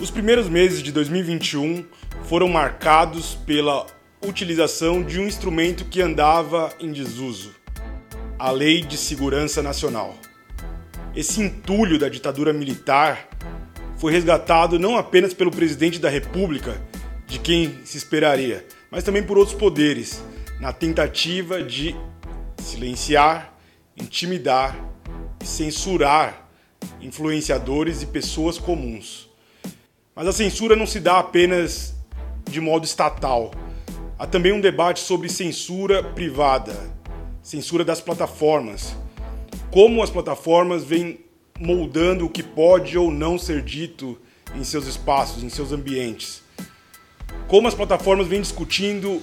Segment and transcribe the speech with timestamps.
[0.00, 1.84] Os primeiros meses de 2021
[2.24, 3.86] foram marcados pela
[4.26, 7.54] utilização de um instrumento que andava em desuso:
[8.38, 10.16] a Lei de Segurança Nacional.
[11.14, 13.28] Esse entulho da ditadura militar
[13.98, 16.80] foi resgatado não apenas pelo presidente da República,
[17.26, 20.24] de quem se esperaria, mas também por outros poderes,
[20.58, 21.94] na tentativa de
[22.56, 23.54] silenciar,
[23.94, 24.82] intimidar
[25.42, 26.48] e censurar
[27.02, 29.29] influenciadores e pessoas comuns.
[30.20, 31.94] Mas a censura não se dá apenas
[32.44, 33.52] de modo estatal.
[34.18, 36.76] Há também um debate sobre censura privada,
[37.42, 38.94] censura das plataformas.
[39.70, 41.20] Como as plataformas vêm
[41.58, 44.20] moldando o que pode ou não ser dito
[44.54, 46.42] em seus espaços, em seus ambientes.
[47.48, 49.22] Como as plataformas vêm discutindo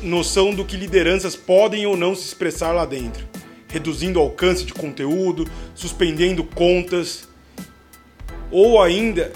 [0.00, 3.26] noção do que lideranças podem ou não se expressar lá dentro,
[3.66, 7.28] reduzindo o alcance de conteúdo, suspendendo contas,
[8.52, 9.32] ou ainda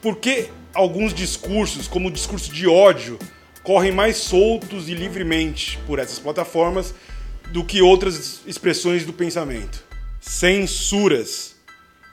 [0.00, 3.18] por que alguns discursos, como o discurso de ódio,
[3.62, 6.94] correm mais soltos e livremente por essas plataformas
[7.50, 9.82] do que outras expressões do pensamento.
[10.20, 11.56] Censuras.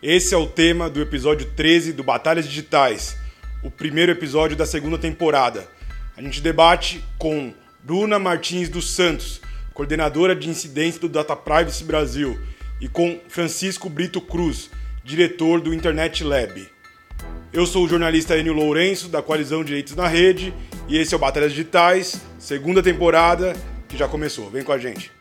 [0.01, 3.15] Esse é o tema do episódio 13 do Batalhas Digitais,
[3.63, 5.67] o primeiro episódio da segunda temporada.
[6.15, 9.41] A gente debate com Bruna Martins dos Santos,
[9.73, 12.39] coordenadora de incidência do Data Privacy Brasil,
[12.79, 14.69] e com Francisco Brito Cruz,
[15.03, 16.74] diretor do Internet Lab.
[17.51, 20.53] Eu sou o jornalista Enio Lourenço, da Coalizão Direitos na Rede,
[20.87, 23.55] e esse é o Batalhas Digitais, segunda temporada,
[23.87, 24.49] que já começou.
[24.49, 25.11] Vem com a gente.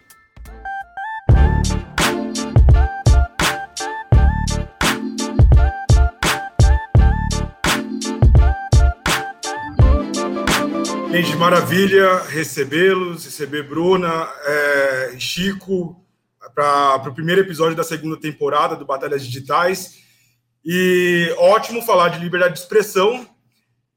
[11.14, 16.04] Gente, maravilha recebê-los, receber Bruna, é, Chico,
[16.52, 20.03] para o primeiro episódio da segunda temporada do Batalhas Digitais.
[20.64, 23.28] E ótimo falar de liberdade de expressão,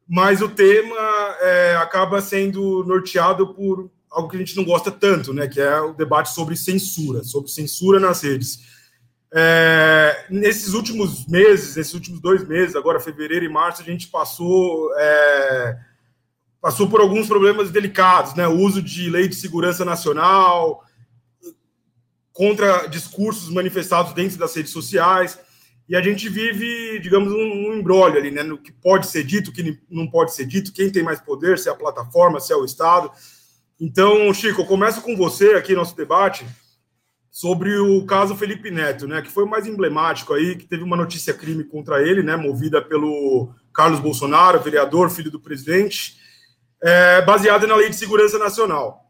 [0.07, 0.95] mas o tema
[1.41, 5.47] é, acaba sendo norteado por algo que a gente não gosta tanto, né?
[5.47, 8.59] Que é o debate sobre censura, sobre censura nas redes.
[9.33, 14.89] É, nesses últimos meses, nesses últimos dois meses, agora fevereiro e março, a gente passou
[14.97, 15.77] é,
[16.61, 18.47] passou por alguns problemas delicados, né?
[18.47, 20.83] O uso de lei de segurança nacional,
[22.33, 25.39] contra discursos manifestados dentro das redes sociais.
[25.87, 28.43] E a gente vive, digamos, um, um embrólio ali, né?
[28.43, 31.57] No que pode ser dito, o que não pode ser dito, quem tem mais poder,
[31.57, 33.09] se é a plataforma, se é o Estado.
[33.79, 36.45] Então, Chico, eu começo com você aqui nosso debate
[37.31, 39.21] sobre o caso Felipe Neto, né?
[39.21, 42.35] Que foi o mais emblemático aí, que teve uma notícia crime contra ele, né?
[42.35, 46.17] Movida pelo Carlos Bolsonaro, vereador, filho do presidente
[46.81, 49.06] é, baseada na Lei de Segurança Nacional.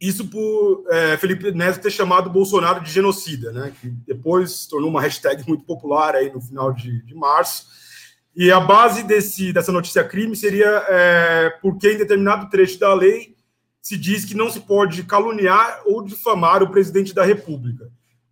[0.00, 3.72] Isso por é, Felipe Neto ter chamado Bolsonaro de genocida, né?
[3.80, 7.66] Que depois se tornou uma hashtag muito popular aí no final de, de março.
[8.34, 13.34] E a base desse, dessa notícia crime seria é, porque em determinado trecho da lei
[13.80, 17.88] se diz que não se pode caluniar ou difamar o presidente da República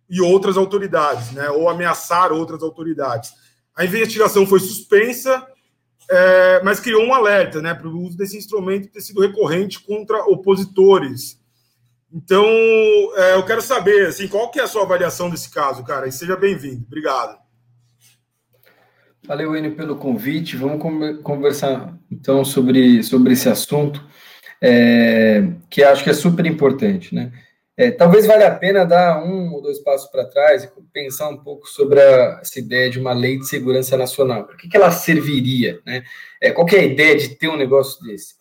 [0.07, 1.49] e outras autoridades, né?
[1.49, 3.33] Ou ameaçar outras autoridades.
[3.75, 5.47] A investigação foi suspensa
[6.09, 10.23] é, mas criou um alerta né, para o uso desse instrumento ter sido recorrente contra
[10.25, 11.39] opositores.
[12.15, 12.45] Então,
[13.17, 16.13] é, eu quero saber assim, qual que é a sua avaliação desse caso, cara, e
[16.13, 16.85] seja bem-vindo.
[16.87, 17.37] Obrigado.
[19.27, 20.55] Valeu, Enio, pelo convite.
[20.55, 20.81] Vamos
[21.21, 24.01] conversar, então, sobre, sobre esse assunto,
[24.61, 27.33] é, que acho que é super importante, né?
[27.77, 31.43] É, talvez valha a pena dar um ou dois passos para trás e pensar um
[31.43, 34.45] pouco sobre a, essa ideia de uma lei de segurança nacional.
[34.45, 35.81] Para que, que ela serviria?
[35.85, 36.01] Né?
[36.41, 38.35] É, qual é a ideia de ter um negócio desse?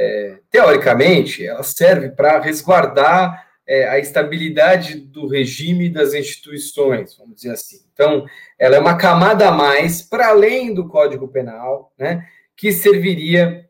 [0.00, 7.50] É, teoricamente, ela serve para resguardar é, a estabilidade do regime das instituições, vamos dizer
[7.50, 7.80] assim.
[7.92, 8.24] Então,
[8.56, 12.24] ela é uma camada a mais para além do Código Penal, né,
[12.56, 13.66] que serviria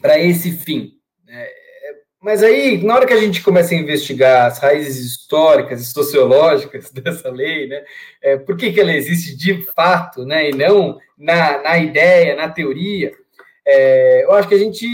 [0.00, 0.94] para esse fim.
[1.28, 1.52] É,
[2.20, 6.90] mas aí, na hora que a gente começa a investigar as raízes históricas e sociológicas
[6.92, 7.84] dessa lei, né,
[8.22, 12.48] é, por que, que ela existe de fato, né, e não na, na ideia, na
[12.48, 13.12] teoria,
[13.66, 14.86] é, eu acho que a gente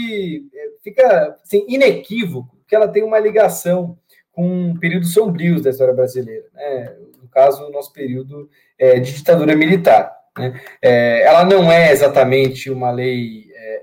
[0.53, 3.97] é, fica assim, inequívoco que ela tem uma ligação
[4.31, 9.55] com períodos sombrios da história brasileira, né, no caso, o nosso período é, de ditadura
[9.55, 10.15] militar.
[10.37, 13.77] Né, é, ela não é exatamente uma lei é,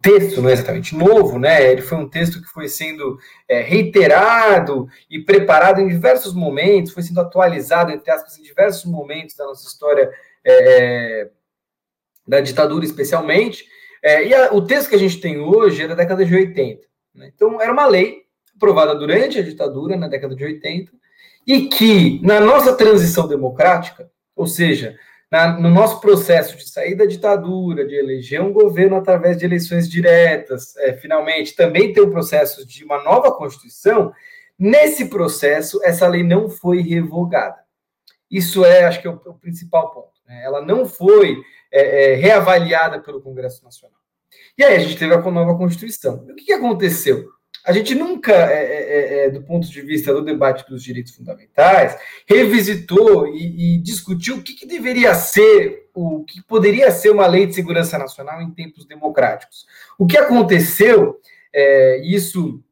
[0.00, 1.70] texto não é exatamente novo, né?
[1.70, 7.02] Ele foi um texto que foi sendo é, reiterado e preparado em diversos momentos, foi
[7.02, 10.10] sendo atualizado, entre aspas, em diversos momentos da nossa história
[10.44, 11.30] é, é
[12.26, 13.64] da ditadura, especialmente.
[14.02, 16.86] É, e a, o texto que a gente tem hoje é da década de 80.
[17.14, 17.30] Né?
[17.34, 18.22] Então, era uma lei
[18.54, 20.90] aprovada durante a ditadura, na década de 80,
[21.46, 24.96] e que, na nossa transição democrática, ou seja,
[25.30, 29.88] na, no nosso processo de sair da ditadura, de eleger um governo através de eleições
[29.88, 34.12] diretas, é, finalmente também ter o processo de uma nova Constituição,
[34.58, 37.58] nesse processo, essa lei não foi revogada.
[38.30, 40.12] Isso é, acho que é o, o principal ponto.
[40.26, 40.42] Né?
[40.44, 41.36] Ela não foi
[41.70, 43.98] é, é, reavaliada pelo Congresso Nacional.
[44.56, 46.26] E aí a gente teve a nova Constituição.
[46.28, 47.28] o que, que aconteceu?
[47.64, 51.98] A gente nunca, é, é, é, do ponto de vista do debate dos direitos fundamentais,
[52.26, 57.46] revisitou e, e discutiu o que, que, deveria ser, o que poderia ser uma lei
[57.46, 59.66] de segurança nacional em tempos democráticos.
[59.98, 61.20] O que aconteceu,
[61.52, 62.62] é, isso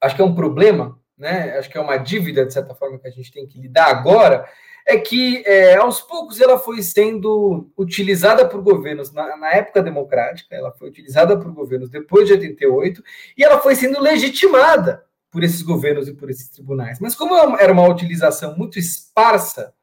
[0.00, 1.58] acho que é um problema, né?
[1.58, 4.48] acho que é uma dívida, de certa forma, que a gente tem que lidar agora,
[4.86, 10.54] é que, é, aos poucos, ela foi sendo utilizada por governos na, na, época democrática,
[10.54, 13.02] ela foi utilizada por governos depois de 88,
[13.36, 17.00] e ela foi sendo legitimada por esses governos e por esses tribunais.
[17.00, 19.74] Mas como é era uma utilização muito esparsa,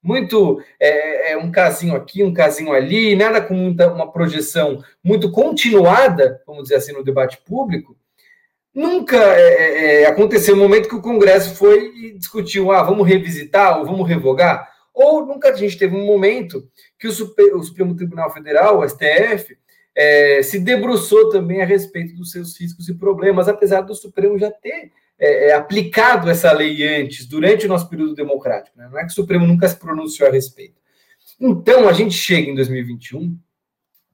[0.00, 5.30] muito é, é, um casinho aqui, um casinho ali, nada com muita, uma projeção muito
[5.30, 7.96] continuada, vamos dizer assim, no debate público,
[8.74, 13.06] Nunca é, é, é, aconteceu um momento que o Congresso foi e discutiu, ah, vamos
[13.06, 16.66] revisitar ou vamos revogar, ou nunca a gente teve um momento
[16.98, 19.56] que o, Super, o Supremo Tribunal Federal, o STF,
[19.94, 24.50] é, se debruçou também a respeito dos seus riscos e problemas, apesar do Supremo já
[24.50, 28.76] ter é, aplicado essa lei antes, durante o nosso período democrático.
[28.78, 28.88] Né?
[28.90, 30.80] Não é que o Supremo nunca se pronunciou a respeito.
[31.38, 33.38] Então, a gente chega em 2021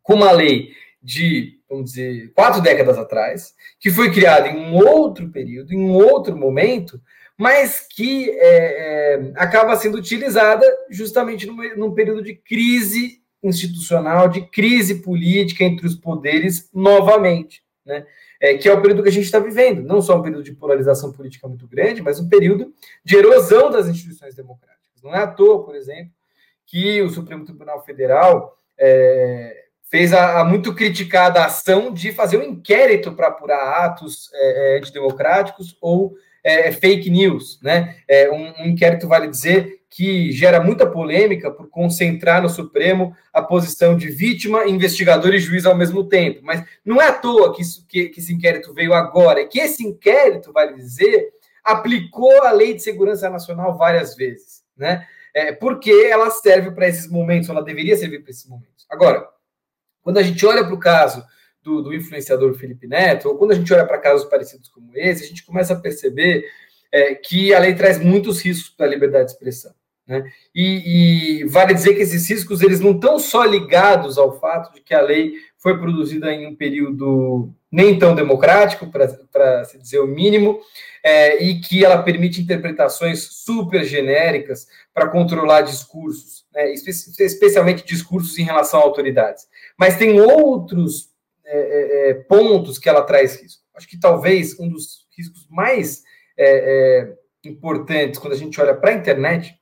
[0.02, 0.70] com uma lei
[1.02, 5.92] de, vamos dizer, quatro décadas atrás, que foi criada em um outro período, em um
[5.92, 7.00] outro momento,
[7.36, 14.42] mas que é, é, acaba sendo utilizada justamente num, num período de crise institucional, de
[14.50, 18.04] crise política entre os poderes novamente, né?
[18.40, 19.82] É, que é o período que a gente está vivendo.
[19.82, 22.72] Não só um período de polarização política muito grande, mas um período
[23.04, 25.02] de erosão das instituições democráticas.
[25.02, 26.12] Não é à toa, por exemplo,
[26.66, 32.42] que o Supremo Tribunal Federal é, fez a, a, muito criticada ação de fazer um
[32.42, 36.14] inquérito para apurar atos é, é, antidemocráticos ou
[36.44, 37.58] é, fake news.
[37.62, 37.96] Né?
[38.06, 43.42] É, um, um, inquérito, vale dizer, que gera muita polêmica por concentrar no Supremo a
[43.42, 46.40] posição de vítima, investigador e juiz ao mesmo tempo.
[46.42, 49.58] Mas não é à toa que, isso, que, que esse inquérito veio agora, é que
[49.58, 51.30] esse inquérito, vale dizer,
[51.64, 54.62] aplicou a Lei de Segurança Nacional várias vezes.
[54.76, 55.06] Né?
[55.34, 58.86] É, porque ela serve para esses momentos, ela deveria servir para esses momentos.
[58.90, 59.26] Agora,
[60.02, 61.24] quando a gente olha para o caso
[61.62, 65.24] do, do, influenciador Felipe Neto, ou quando a gente olha para casos parecidos como esse,
[65.24, 66.44] a gente começa a perceber
[66.90, 69.74] é, que a lei traz muitos riscos para a liberdade de expressão.
[70.06, 70.24] Né?
[70.54, 74.80] E, e, vale dizer que esses riscos eles não estão só ligados ao fato de
[74.80, 80.06] que a lei foi produzida em um período nem tão democrático, para se dizer o
[80.06, 80.58] mínimo,
[81.04, 88.42] é, e que ela permite interpretações super genéricas para controlar discursos, né, especialmente discursos em
[88.42, 89.46] relação a autoridades.
[89.76, 91.10] Mas tem outros
[91.50, 93.62] é, é, é, pontos que ela traz risco.
[93.74, 96.02] Acho que talvez um dos riscos mais
[96.36, 96.44] é,
[97.06, 99.54] é, importantes quando a gente olha para a internet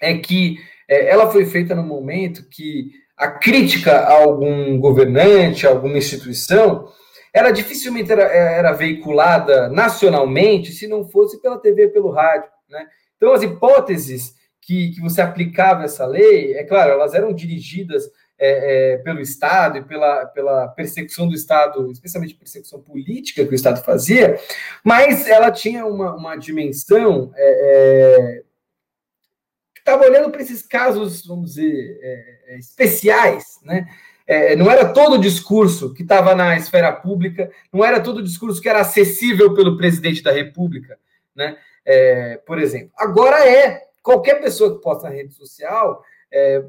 [0.00, 5.96] é que ela foi feita no momento que a crítica a algum governante, a alguma
[5.96, 6.88] instituição,
[7.34, 12.48] ela dificilmente era, era veiculada nacionalmente se não fosse pela TV, pelo rádio.
[12.70, 12.86] Né?
[13.16, 18.04] Então, as hipóteses que, que você aplicava essa lei, é claro, elas eram dirigidas
[18.38, 23.54] é, é, pelo Estado e pela, pela persecução do Estado, especialmente persecução política que o
[23.54, 24.38] Estado fazia,
[24.84, 28.42] mas ela tinha uma, uma dimensão é, é
[29.74, 33.86] que estava olhando para esses casos, vamos dizer, é, é, especiais, né?
[34.56, 38.60] Não era todo o discurso que estava na esfera pública, não era todo o discurso
[38.60, 40.98] que era acessível pelo presidente da República,
[41.34, 41.56] né?
[42.46, 42.90] por exemplo.
[42.96, 46.02] Agora é, qualquer pessoa que posta na rede social
[46.32, 46.62] é,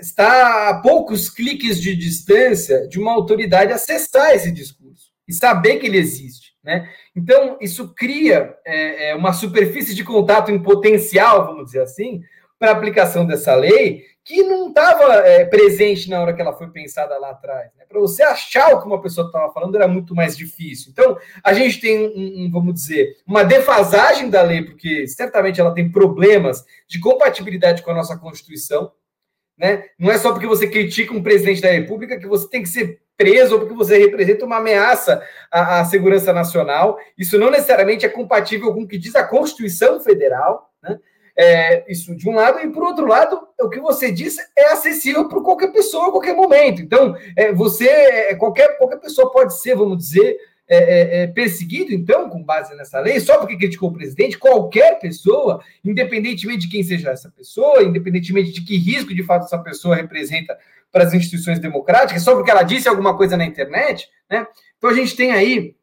[0.00, 5.86] está a poucos cliques de distância de uma autoridade acessar esse discurso e saber que
[5.86, 6.52] ele existe.
[6.62, 6.88] Né?
[7.16, 12.22] Então, isso cria é, é uma superfície de contato em potencial, vamos dizer assim,
[12.58, 16.68] para a aplicação dessa lei, que não estava é, presente na hora que ela foi
[16.68, 17.70] pensada lá atrás.
[17.78, 17.86] Né?
[17.88, 20.90] Para você achar o que uma pessoa estava falando era muito mais difícil.
[20.92, 25.72] Então, a gente tem, um, um, vamos dizer, uma defasagem da lei, porque certamente ela
[25.72, 28.92] tem problemas de compatibilidade com a nossa Constituição.
[29.56, 29.84] Né?
[29.98, 33.00] Não é só porque você critica um presidente da República que você tem que ser
[33.16, 36.98] preso ou porque você representa uma ameaça à, à segurança nacional.
[37.16, 40.67] Isso não necessariamente é compatível com o que diz a Constituição Federal.
[41.40, 45.28] É, isso de um lado, e por outro lado, o que você disse é acessível
[45.28, 46.82] para qualquer pessoa a qualquer momento.
[46.82, 50.36] Então, é, você, é, qualquer, qualquer pessoa pode ser, vamos dizer,
[50.70, 54.36] é, é, é, perseguido, então, com base nessa lei, só porque criticou o presidente?
[54.36, 59.58] Qualquer pessoa, independentemente de quem seja essa pessoa, independentemente de que risco de fato essa
[59.58, 60.58] pessoa representa
[60.92, 64.46] para as instituições democráticas, só porque ela disse alguma coisa na internet, né?
[64.76, 65.74] Então a gente tem aí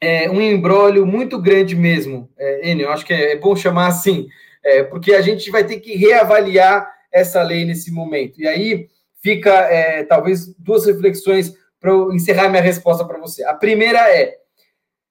[0.00, 4.28] é, um embrólio muito grande mesmo, é, Enio, acho que é bom chamar assim,
[4.62, 8.40] é, porque a gente vai ter que reavaliar essa lei nesse momento.
[8.40, 8.88] E aí
[9.22, 13.44] fica, é, talvez, duas reflexões para eu encerrar minha resposta para você.
[13.44, 14.36] A primeira é: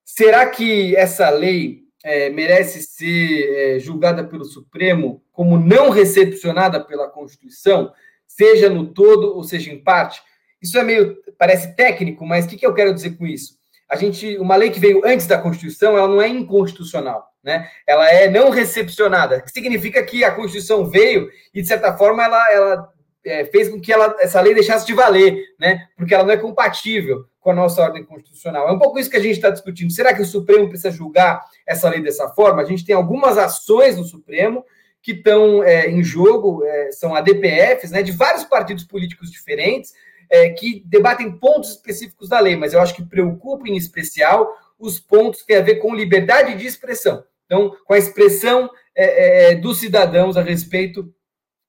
[0.05, 7.09] será que essa lei é, merece ser é, julgada pelo Supremo como não recepcionada pela
[7.09, 7.91] Constituição,
[8.27, 10.21] seja no todo ou seja em parte?
[10.61, 13.57] Isso é meio parece técnico, mas o que, que eu quero dizer com isso?
[13.89, 17.69] A gente, uma lei que veio antes da Constituição, ela não é inconstitucional, né?
[17.87, 22.51] Ela é não recepcionada, que significa que a Constituição veio e de certa forma ela,
[22.51, 22.89] ela
[23.25, 25.87] é, fez com que ela, essa lei deixasse de valer, né?
[25.97, 28.67] Porque ela não é compatível com a nossa ordem constitucional.
[28.67, 29.91] É um pouco isso que a gente está discutindo.
[29.91, 32.61] Será que o Supremo precisa julgar essa lei dessa forma?
[32.61, 34.63] A gente tem algumas ações no Supremo
[35.01, 39.93] que estão é, em jogo, é, são ADPFs, né, de vários partidos políticos diferentes,
[40.29, 44.99] é, que debatem pontos específicos da lei, mas eu acho que preocupa em especial os
[44.99, 47.23] pontos que têm a ver com liberdade de expressão.
[47.45, 51.13] Então, com a expressão é, é, dos cidadãos a respeito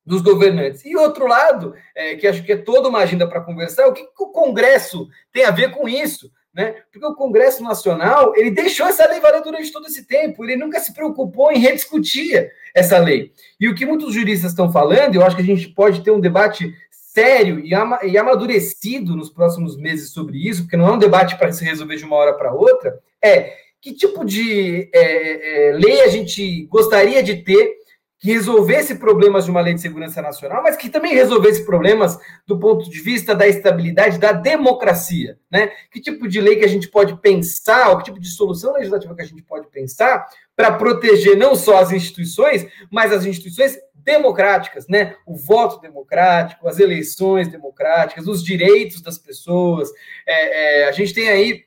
[0.05, 0.85] dos governantes.
[0.85, 4.05] E outro lado, é, que acho que é toda uma agenda para conversar, o que,
[4.05, 6.31] que, o Congresso tem a ver com isso?
[6.53, 6.75] Né?
[6.91, 10.81] Porque o Congresso Nacional ele deixou essa lei valer durante todo esse tempo, ele nunca
[10.81, 13.33] se preocupou em rediscutir essa lei.
[13.59, 16.21] E o que muitos juristas estão falando, eu acho que a gente pode ter um
[16.21, 16.75] debate
[17.13, 21.53] sério e, ama amadurecido nos próximos meses sobre isso, porque não é um debate para
[21.53, 26.09] se resolver de uma hora para outra, é que tipo de é, é, lei a
[26.09, 27.81] gente gostaria de ter
[28.21, 32.59] que resolvesse problemas de uma lei de segurança nacional, mas que também resolvesse problemas do
[32.61, 35.73] ponto de vista da estabilidade da democracia, né?
[35.91, 39.15] Que tipo de lei que a gente pode pensar, ou que tipo de solução legislativa
[39.15, 44.87] que a gente pode pensar para proteger não só as instituições, mas as instituições democráticas,
[44.89, 45.17] né?
[45.27, 49.89] O voto democrático, as eleições democráticas, os direitos das pessoas.
[50.27, 51.65] É, é, a gente tem aí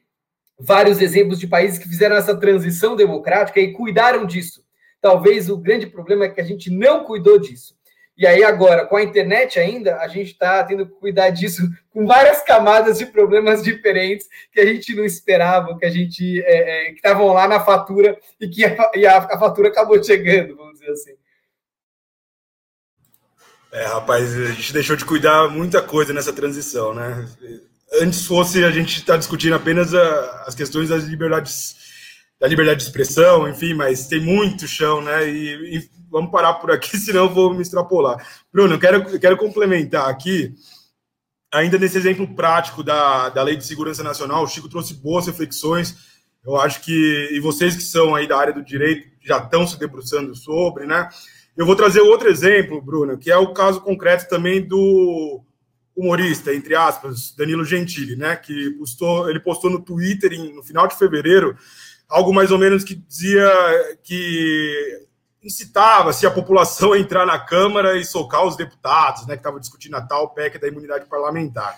[0.60, 4.64] vários exemplos de países que fizeram essa transição democrática e cuidaram disso
[5.04, 7.76] Talvez o grande problema é que a gente não cuidou disso.
[8.18, 11.62] E aí, agora, com a internet ainda, a gente está tendo que cuidar disso
[11.92, 16.86] com várias camadas de problemas diferentes que a gente não esperava, que a gente é,
[16.88, 20.56] é, que estavam lá na fatura e que a, e a, a, fatura acabou chegando,
[20.56, 21.12] vamos dizer assim.
[23.74, 27.28] É, rapaz, a gente deixou de cuidar muita coisa nessa transição, né?
[28.00, 31.76] Antes fosse a gente estar tá discutindo apenas a, as questões das liberdades
[32.40, 35.28] da liberdade de expressão, enfim, mas tem muito chão, né?
[35.28, 38.24] E, e vamos parar por aqui, senão eu vou me extrapolar.
[38.54, 40.54] Bruno, eu quero, eu quero complementar aqui,
[41.52, 45.96] ainda nesse exemplo prático da, da Lei de Segurança Nacional, o Chico trouxe boas reflexões.
[46.46, 49.80] Eu acho que, e vocês que são aí da área do direito já estão se
[49.80, 51.10] debruçando sobre, né?
[51.56, 55.44] Eu vou trazer outro exemplo, Bruno, que é o caso concreto também do
[55.96, 58.36] humorista, entre aspas, Danilo Gentili, né?
[58.36, 61.56] Que postou, ele postou no Twitter em, no final de fevereiro
[62.10, 63.50] algo mais ou menos que dizia
[64.04, 65.04] que
[65.44, 69.96] incitava-se a população a entrar na Câmara e socar os deputados, né, que estavam discutindo
[69.96, 71.78] a tal PEC da imunidade parlamentar.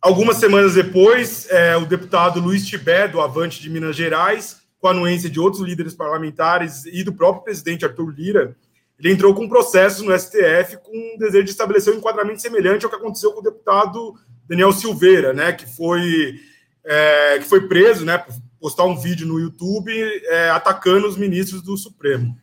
[0.00, 4.92] Algumas semanas depois, é, o deputado Luiz Tibé, do Avante de Minas Gerais, com a
[4.92, 8.56] anuência de outros líderes parlamentares e do próprio presidente Arthur Lira,
[8.98, 12.84] ele entrou com um processo no STF com um desejo de estabelecer um enquadramento semelhante
[12.84, 14.14] ao que aconteceu com o deputado
[14.48, 16.40] Daniel Silveira, né, que foi,
[16.84, 18.22] é, que foi preso né,
[18.58, 19.92] postar um vídeo no YouTube
[20.26, 22.36] é, atacando os ministros do Supremo.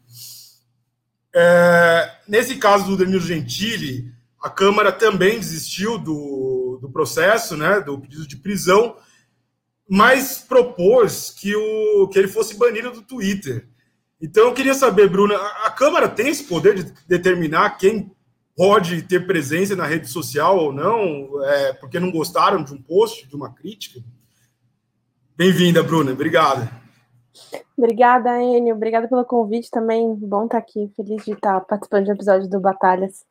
[1.36, 8.00] É, nesse caso do Danilo Gentili, a Câmara também desistiu do, do processo, né, do
[8.00, 8.96] pedido de prisão,
[9.90, 13.68] mas propôs que, o, que ele fosse banido do Twitter.
[14.22, 18.12] Então, eu queria saber, Bruna, a, a Câmara tem esse poder de determinar quem
[18.56, 23.28] pode ter presença na rede social ou não, é, porque não gostaram de um post,
[23.28, 24.02] de uma crítica?
[25.38, 26.12] Bem-vinda, Bruna.
[26.12, 26.68] Obrigado.
[27.78, 28.74] Obrigada, Enio.
[28.74, 30.16] Obrigada pelo convite também.
[30.16, 30.92] Bom estar aqui.
[30.96, 33.24] Feliz de estar participando de um episódio do Batalhas.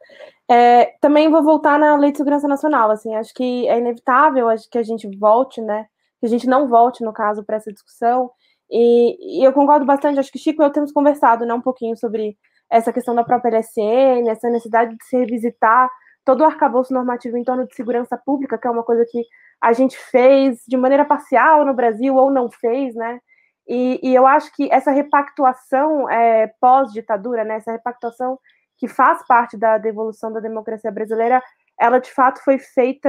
[0.49, 2.93] É, também vou voltar na Lei de Segurança Nacional.
[2.93, 5.87] Assim, acho que é inevitável acho que a gente volte, né?
[6.27, 8.31] Que a gente não volte, no caso, para essa discussão.
[8.69, 10.19] E, e, eu concordo bastante.
[10.19, 12.37] Acho que Chico e eu temos conversado né, um pouquinho sobre
[12.69, 15.89] essa questão da própria LSN, essa necessidade de se revisitar
[16.25, 19.23] todo o arcabouço normativo em torno de segurança pública, que é uma coisa que
[19.61, 23.21] a gente fez de maneira parcial no Brasil ou não fez, né?
[23.69, 28.39] E, e eu acho que essa repactuação é, pós-ditadura, né, essa repactuação
[28.77, 31.43] que faz parte da devolução da democracia brasileira,
[31.81, 33.09] ela de fato foi feita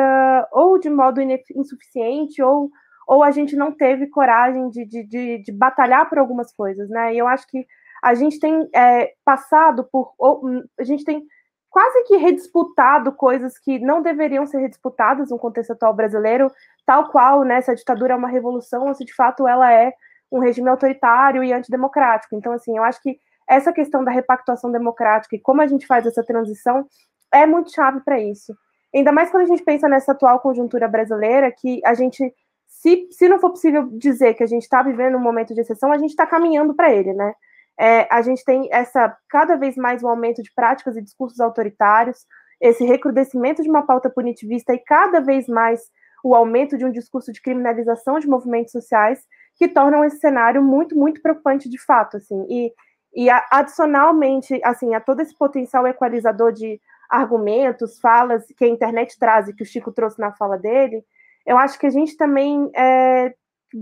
[0.52, 2.70] ou de modo insuficiente ou,
[3.08, 7.14] ou a gente não teve coragem de, de, de, de batalhar por algumas coisas, né?
[7.14, 7.66] E eu acho que
[8.04, 10.14] a gente tem é, passado por.
[10.18, 10.42] Ou,
[10.80, 11.26] a gente tem
[11.70, 16.52] quase que redisputado coisas que não deveriam ser redisputadas no contexto atual brasileiro,
[16.86, 19.94] tal qual né, se a ditadura é uma revolução ou se de fato ela é
[20.32, 22.36] um regime autoritário e antidemocrático.
[22.36, 26.06] Então, assim, eu acho que essa questão da repactuação democrática e como a gente faz
[26.06, 26.86] essa transição
[27.34, 28.54] é muito chave para isso.
[28.94, 32.34] Ainda mais quando a gente pensa nessa atual conjuntura brasileira, que a gente,
[32.78, 35.92] se, se não for possível dizer que a gente está vivendo um momento de exceção,
[35.92, 37.34] a gente está caminhando para ele, né?
[37.80, 42.26] É, a gente tem essa cada vez mais um aumento de práticas e discursos autoritários,
[42.62, 45.82] esse recrudescimento de uma pauta punitivista e cada vez mais
[46.24, 49.22] o aumento de um discurso de criminalização de movimentos sociais
[49.56, 52.74] que tornam esse cenário muito, muito preocupante de fato, assim, e,
[53.16, 56.80] e adicionalmente, assim, a todo esse potencial equalizador de
[57.10, 61.04] argumentos, falas que a internet traz e que o Chico trouxe na fala dele,
[61.48, 63.34] eu acho que a gente também é,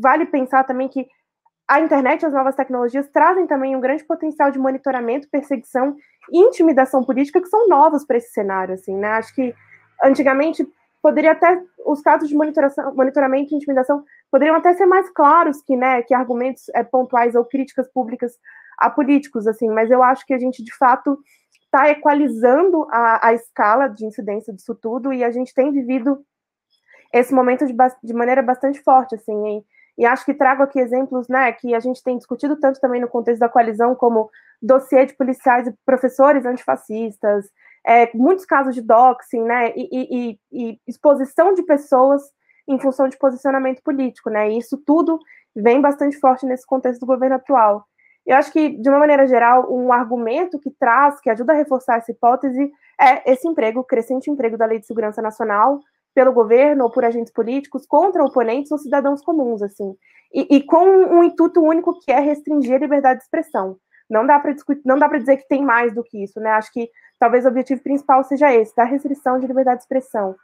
[0.02, 1.08] vale pensar também que
[1.68, 5.96] a internet e as novas tecnologias trazem também um grande potencial de monitoramento, perseguição
[6.32, 9.08] e intimidação política que são novos para esse cenário, assim, né?
[9.10, 9.54] Acho que
[10.04, 10.66] antigamente
[11.02, 16.02] poderia até os casos de monitoramento e intimidação poderiam até ser mais claros que, né,
[16.04, 18.34] que argumentos é, pontuais ou críticas públicas
[18.78, 21.18] a políticos, assim, mas eu acho que a gente de fato
[21.64, 26.26] está equalizando a, a, escala de incidência disso tudo e a gente tem vivido
[27.14, 29.58] esse momento de, de maneira bastante forte, assim,
[29.98, 33.00] e, e, acho que trago aqui exemplos, né, que a gente tem discutido tanto também
[33.00, 34.30] no contexto da coalizão, como
[34.62, 37.46] dossiê de policiais e professores antifascistas,
[37.86, 42.22] é, muitos casos de doxing, né, e, e, e, exposição de pessoas
[42.68, 45.20] em função de posicionamento político, né, e isso tudo
[45.56, 47.86] vem bastante forte nesse contexto do governo atual.
[48.26, 51.98] Eu acho que, de uma maneira geral, um argumento que traz, que ajuda a reforçar
[51.98, 55.80] essa hipótese, é esse emprego, crescente emprego da Lei de Segurança Nacional
[56.16, 59.96] pelo governo ou por agentes políticos contra oponentes ou cidadãos comuns, assim,
[60.34, 63.78] e, e com um intuito único que é restringir a liberdade de expressão.
[64.10, 64.56] Não dá para
[64.86, 66.52] não dá para dizer que tem mais do que isso, né?
[66.52, 70.36] Acho que talvez o objetivo principal seja esse, da restrição de liberdade de expressão.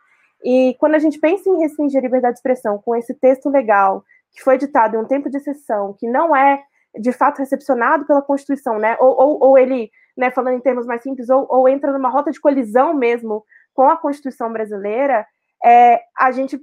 [0.44, 4.04] E quando a gente pensa em restringir a liberdade de expressão com esse texto legal
[4.34, 6.64] que foi editado em um tempo de exceção, que não é
[7.00, 8.98] de fato recepcionado pela Constituição, né?
[9.00, 12.32] Ou, ou, ou ele, né, falando em termos mais simples, ou, ou, entra numa rota
[12.32, 15.26] de colisão mesmo com a Constituição brasileira,
[15.64, 16.60] é, a gente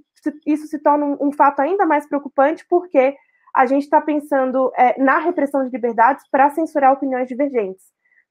[0.46, 3.16] isso se torna um, um, fato ainda mais preocupante porque
[3.54, 7.84] a gente está pensando é, na repressão de liberdades para censurar opiniões divergentes,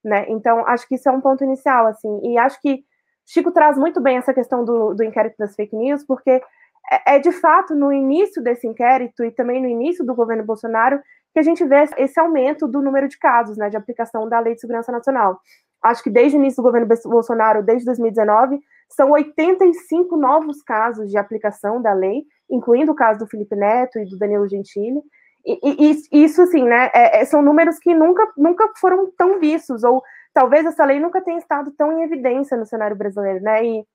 [0.04, 0.26] né?
[0.30, 2.84] Então acho que isso é um ponto inicial, assim, e acho que
[3.26, 6.42] Chico traz muito bem essa questão do, do inquérito das fake news, porque
[6.92, 11.02] é, é de fato no início desse inquérito e também no início do governo Bolsonaro
[11.34, 14.56] que a gente vê esse aumento do número de casos, né, de aplicação da Lei
[14.56, 15.40] de Segurança Nacional.
[15.84, 21.18] Acho que desde o início do governo Bolsonaro, desde 2019, são 85 novos casos de
[21.18, 25.02] aplicação da lei, incluindo o caso do Felipe Neto e do Danilo Gentili.
[25.46, 29.40] E, e, e isso, assim, né, é, é, são números que nunca, nunca foram tão
[29.40, 33.66] vistos, ou talvez essa lei nunca tenha estado tão em evidência no cenário brasileiro, né,
[33.66, 33.86] e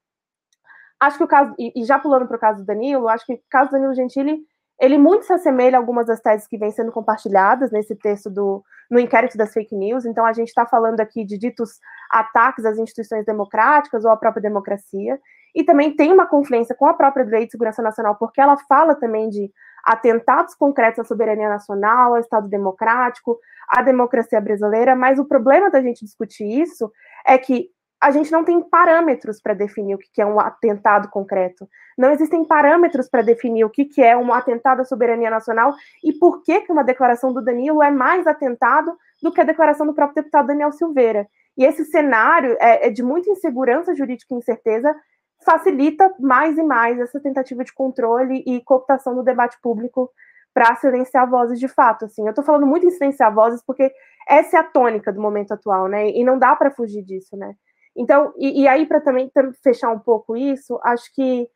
[0.98, 3.40] acho que o caso, e, já pulando para o caso do Danilo, acho que o
[3.50, 4.40] caso do Danilo Gentili
[4.80, 8.64] ele muito se assemelha a algumas das teses que vêm sendo compartilhadas nesse texto do
[8.92, 10.04] no inquérito das fake news.
[10.04, 14.42] Então, a gente está falando aqui de ditos ataques às instituições democráticas ou à própria
[14.42, 15.18] democracia.
[15.54, 18.94] E também tem uma confluência com a própria Lei de Segurança Nacional, porque ela fala
[18.94, 19.50] também de
[19.82, 24.94] atentados concretos à soberania nacional, ao Estado democrático, à democracia brasileira.
[24.94, 26.92] Mas o problema da gente discutir isso
[27.26, 27.70] é que
[28.02, 31.68] a gente não tem parâmetros para definir o que é um atentado concreto.
[31.96, 36.42] Não existem parâmetros para definir o que é um atentado à soberania nacional e por
[36.42, 40.16] que, que uma declaração do Danilo é mais atentado do que a declaração do próprio
[40.16, 41.28] deputado Daniel Silveira.
[41.56, 44.96] E esse cenário é, é de muita insegurança jurídica e incerteza
[45.44, 50.10] facilita mais e mais essa tentativa de controle e cooptação do debate público
[50.52, 52.06] para silenciar vozes de fato.
[52.06, 53.92] Assim, eu estou falando muito em silenciar vozes porque
[54.28, 56.10] essa é a tônica do momento atual, né?
[56.10, 57.54] E não dá para fugir disso, né?
[57.96, 59.30] Então, e, e aí, para também
[59.62, 61.48] fechar um pouco isso, acho que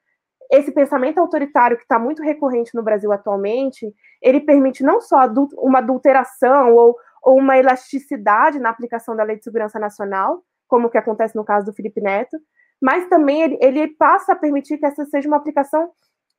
[0.50, 5.26] esse pensamento autoritário que está muito recorrente no Brasil atualmente, ele permite não só
[5.58, 10.98] uma adulteração ou, ou, uma elasticidade na aplicação da Lei de Segurança Nacional, como que
[10.98, 12.36] acontece no caso do Felipe Neto,
[12.80, 15.90] mas também ele, ele passa a permitir que essa seja uma aplicação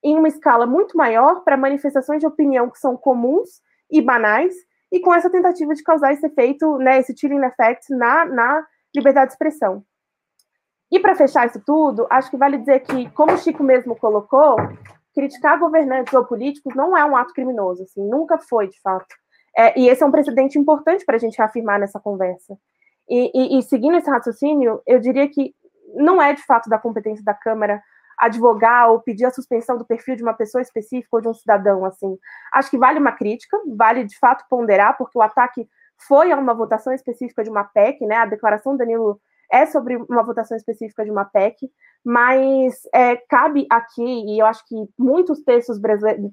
[0.03, 4.53] em uma escala muito maior para manifestações de opinião que são comuns e banais,
[4.91, 8.65] e com essa tentativa de causar esse efeito, né, esse chilling effect na, na
[8.97, 9.83] liberdade de expressão.
[10.91, 14.55] E para fechar isso tudo, acho que vale dizer que, como o Chico mesmo colocou,
[15.13, 19.07] criticar governantes ou políticos não é um ato criminoso, assim, nunca foi, de fato.
[19.57, 22.57] É, e esse é um precedente importante para a gente reafirmar nessa conversa.
[23.09, 25.55] E, e, e, seguindo esse raciocínio, eu diria que
[25.95, 27.81] não é de fato da competência da Câmara
[28.17, 31.85] advogar ou pedir a suspensão do perfil de uma pessoa específica ou de um cidadão,
[31.85, 32.17] assim.
[32.51, 35.67] Acho que vale uma crítica, vale de fato ponderar, porque o ataque
[36.07, 38.17] foi a uma votação específica de uma PEC, né?
[38.17, 39.19] A declaração do Danilo
[39.51, 41.69] é sobre uma votação específica de uma PEC,
[42.03, 45.79] mas é, cabe aqui, e eu acho que muitos textos,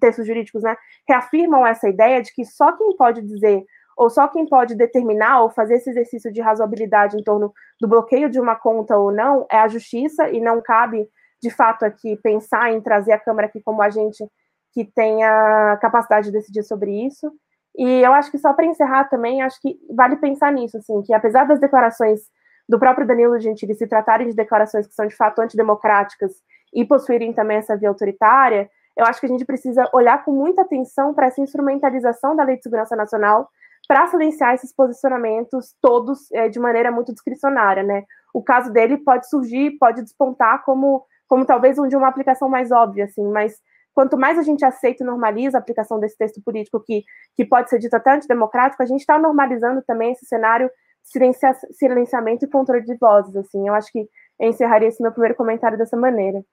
[0.00, 0.76] textos jurídicos né,
[1.08, 3.64] reafirmam essa ideia de que só quem pode dizer,
[3.96, 8.28] ou só quem pode determinar ou fazer esse exercício de razoabilidade em torno do bloqueio
[8.28, 11.08] de uma conta ou não é a justiça, e não cabe,
[11.40, 14.24] de fato, aqui pensar em trazer a Câmara aqui como agente
[14.72, 17.32] que tenha capacidade de decidir sobre isso.
[17.76, 21.12] E eu acho que só para encerrar também, acho que vale pensar nisso, assim, que
[21.12, 22.20] apesar das declarações
[22.68, 26.32] do próprio Danilo Gentili se tratarem de declarações que são de fato antidemocráticas
[26.72, 30.62] e possuírem também essa via autoritária, eu acho que a gente precisa olhar com muita
[30.62, 33.48] atenção para essa instrumentalização da Lei de Segurança Nacional
[33.88, 38.04] para silenciar esses posicionamentos todos é, de maneira muito discricionária, né?
[38.32, 42.70] O caso dele pode surgir, pode despontar como, como talvez um de uma aplicação mais
[42.70, 43.56] óbvia, assim, mas
[43.94, 47.04] quanto mais a gente aceita e normaliza a aplicação desse texto político que,
[47.36, 50.70] que pode ser dito até antidemocrático, a gente está normalizando também esse cenário
[51.02, 53.68] silencia, silenciamento e controle de vozes, assim.
[53.68, 54.08] Eu acho que
[54.40, 56.44] eu encerraria esse meu primeiro comentário dessa maneira.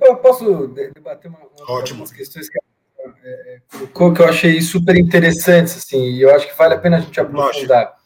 [0.00, 4.96] Eu posso debater uma, uma, algumas questões que é, é, colocou que eu achei super
[4.96, 7.96] interessantes, assim, e eu acho que vale a pena a gente aprofundar.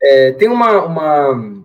[0.00, 1.64] É, tem uma, uma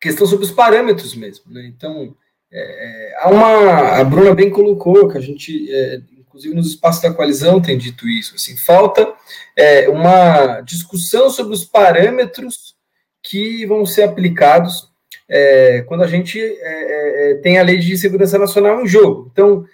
[0.00, 1.66] questão sobre os parâmetros mesmo, né?
[1.66, 2.14] Então,
[2.52, 4.00] é, há uma.
[4.00, 8.08] A Bruna bem colocou que a gente é, inclusive nos espaços da coalizão tem dito
[8.08, 8.34] isso.
[8.34, 9.12] Assim, falta
[9.56, 12.76] é, uma discussão sobre os parâmetros
[13.22, 14.88] que vão ser aplicados
[15.28, 19.28] é, quando a gente é, é, tem a lei de segurança nacional em jogo.
[19.32, 19.64] Então,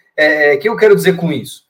[0.55, 1.65] o que eu quero dizer com isso?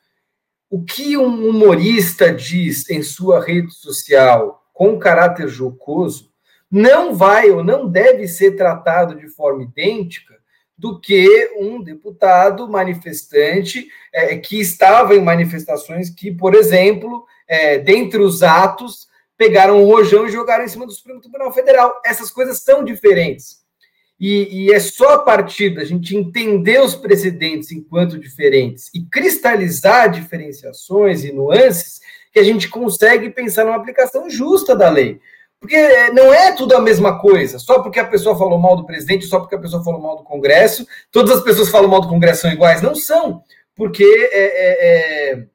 [0.71, 6.31] O que um humorista diz em sua rede social com caráter jocoso
[6.71, 10.36] não vai ou não deve ser tratado de forma idêntica
[10.77, 18.21] do que um deputado manifestante é, que estava em manifestações que, por exemplo, é, dentre
[18.21, 22.01] os atos, pegaram um rojão e jogaram em cima do Supremo Tribunal Federal.
[22.05, 23.65] Essas coisas são diferentes.
[24.19, 30.11] E, e, é só a partir da gente entender os precedentes enquanto diferentes e cristalizar
[30.11, 32.01] diferenciações e nuances
[32.33, 35.21] que a gente consegue pensar numa aplicação justa da lei.
[35.61, 37.59] Porque é, não é tudo a mesma coisa.
[37.59, 40.25] Só porque a pessoa falou mal do presidente, só porque a pessoa falou mal do
[40.25, 42.83] Congresso, todas as pessoas que falam mal do Congresso são iguais.
[42.83, 43.43] Não são.
[43.75, 45.47] Porque é, é, é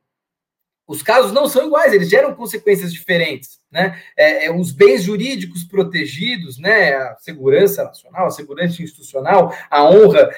[0.91, 3.61] os casos não são iguais, eles geram consequências diferentes.
[3.71, 3.97] Né?
[4.17, 6.93] É, é, os bens jurídicos protegidos, né?
[6.93, 10.29] a segurança nacional, a segurança institucional, a honra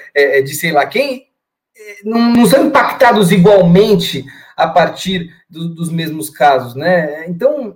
[0.46, 1.28] de sei lá quem,
[2.06, 4.24] não, não, são impactados igualmente
[4.56, 6.76] a partir do, dos mesmos casos.
[6.76, 7.26] Né?
[7.28, 7.76] Então,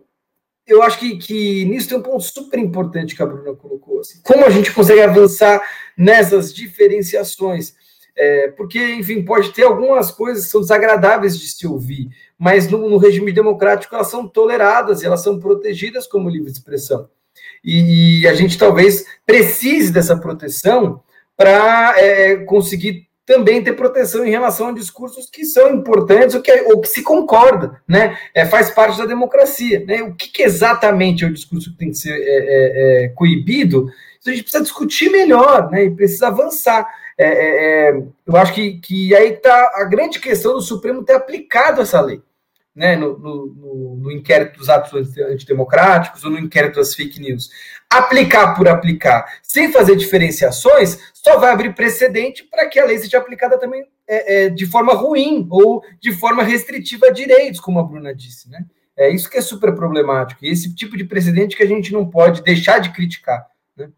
[0.67, 4.01] eu acho que, que nisso tem um ponto super importante que a Bruna colocou.
[4.01, 5.61] Assim, como a gente consegue avançar
[5.97, 7.73] nessas diferenciações?
[8.15, 12.89] É, porque, enfim, pode ter algumas coisas que são desagradáveis de se ouvir, mas no,
[12.89, 17.07] no regime democrático elas são toleradas, elas são protegidas como livre expressão.
[17.63, 21.01] E, e a gente talvez precise dessa proteção
[21.35, 26.49] para é, conseguir também ter proteção em relação a discursos que são importantes ou que,
[26.61, 28.17] ou que se concorda, né?
[28.33, 29.83] É, faz parte da democracia.
[29.85, 30.01] Né?
[30.01, 33.91] O que, que exatamente é o discurso que tem que ser é, é, é coibido?
[34.17, 35.83] Isso a gente precisa discutir melhor né?
[35.83, 36.87] e precisa avançar.
[37.17, 41.81] É, é, eu acho que, que aí está a grande questão do Supremo ter aplicado
[41.81, 42.21] essa lei
[42.77, 47.49] né, no, no, no, inquérito dos atos antidemocráticos ou no inquérito das fake news.
[47.89, 53.17] Aplicar por aplicar, sem fazer diferenciações, só vai abrir precedente para que a lei seja
[53.17, 57.83] aplicada também é, é, de forma ruim ou de forma restritiva a direitos, como a
[57.83, 58.49] Bruna disse.
[58.49, 58.65] Né?
[58.95, 60.43] É isso que é super problemático.
[60.43, 63.47] E esse tipo de precedente que a gente não pode deixar de criticar.
[63.75, 63.89] Né?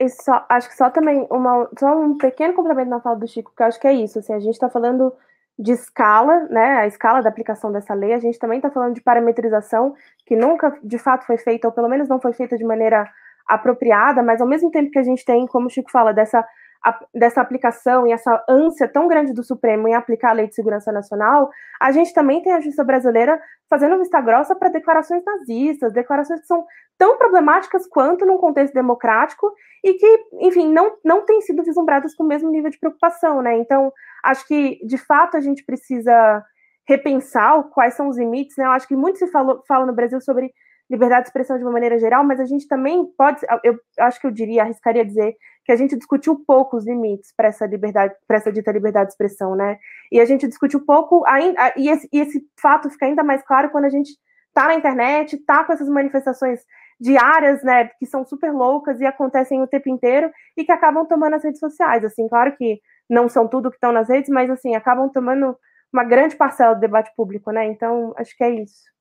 [0.00, 3.52] E só, acho que só também uma, só um pequeno complemento na fala do Chico,
[3.56, 4.18] que eu acho que é isso.
[4.18, 5.12] Assim, a gente está falando
[5.58, 9.00] de escala, né, a escala da aplicação dessa lei, a gente também está falando de
[9.00, 9.94] parametrização,
[10.26, 13.08] que nunca de fato foi feita, ou pelo menos não foi feita de maneira
[13.48, 16.44] apropriada, mas ao mesmo tempo que a gente tem, como o Chico fala, dessa,
[16.86, 20.54] a, dessa aplicação e essa ânsia tão grande do Supremo em aplicar a Lei de
[20.54, 25.92] Segurança Nacional, a gente também tem a justiça brasileira fazendo vista grossa para declarações nazistas,
[25.92, 26.64] declarações que são
[26.96, 32.22] tão problemáticas quanto num contexto democrático e que, enfim, não, não têm sido vislumbradas com
[32.22, 33.58] o mesmo nível de preocupação, né?
[33.58, 33.92] Então,
[34.24, 36.44] acho que, de fato, a gente precisa
[36.86, 38.64] repensar quais são os limites, né?
[38.64, 40.52] Eu acho que muito se falou, fala no Brasil sobre
[40.90, 44.26] liberdade de expressão de uma maneira geral, mas a gente também pode, eu acho que
[44.26, 48.36] eu diria, arriscaria dizer que a gente discutiu pouco os limites para essa liberdade, para
[48.36, 49.78] essa dita liberdade de expressão, né?
[50.12, 53.70] E a gente discutiu pouco, ainda, e esse, e esse fato fica ainda mais claro
[53.70, 54.12] quando a gente
[54.48, 56.60] está na internet, está com essas manifestações
[56.98, 61.34] diárias, né, que são super loucas e acontecem o tempo inteiro e que acabam tomando
[61.34, 64.74] as redes sociais, assim, claro que não são tudo que estão nas redes, mas assim,
[64.74, 65.56] acabam tomando
[65.92, 67.66] uma grande parcela do debate público, né?
[67.66, 68.95] Então, acho que é isso.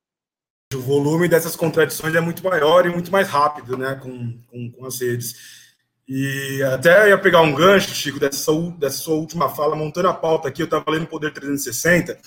[0.74, 4.86] O volume dessas contradições é muito maior e muito mais rápido, né, com, com, com
[4.86, 5.36] as redes.
[6.08, 10.48] E até ia pegar um gancho, Chico, dessa, dessa sua última fala, montando a pauta
[10.48, 12.18] aqui, eu estava lendo Poder 360,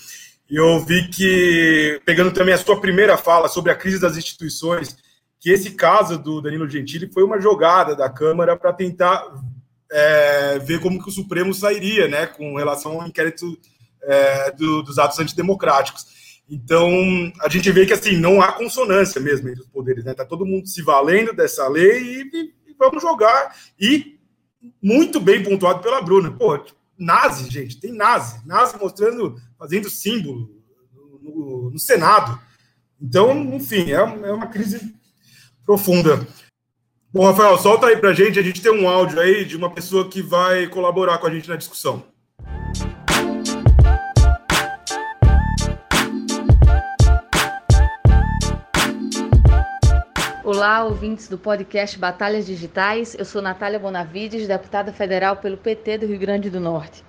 [0.51, 4.97] e eu vi que, pegando também a sua primeira fala sobre a crise das instituições,
[5.41, 9.25] que esse caso do Danilo Gentili foi uma jogada da Câmara para tentar
[9.91, 13.59] é, ver como que o Supremo sairia, né, com relação ao inquérito
[14.03, 16.07] é, do, dos atos antidemocráticos.
[16.51, 16.91] Então,
[17.41, 20.15] a gente vê que assim não há consonância mesmo entre os poderes, né?
[20.15, 23.55] Tá todo mundo se valendo dessa lei e, e vamos jogar.
[23.79, 24.19] E
[24.83, 26.31] muito bem pontuado pela Bruna.
[26.31, 26.59] Pô,
[26.99, 30.51] nazi, gente, tem nazi, nazi mostrando, fazendo símbolo
[30.95, 32.41] no, no, no Senado.
[33.01, 34.95] Então, enfim, é, é uma crise
[35.67, 36.27] profunda.
[37.13, 38.39] Bom, Rafael, solta aí pra gente.
[38.39, 41.49] A gente tem um áudio aí de uma pessoa que vai colaborar com a gente
[41.49, 42.05] na discussão.
[50.59, 53.15] Olá, ouvintes do podcast Batalhas Digitais.
[53.17, 57.05] Eu sou Natália Bonavides, deputada federal pelo PT do Rio Grande do Norte.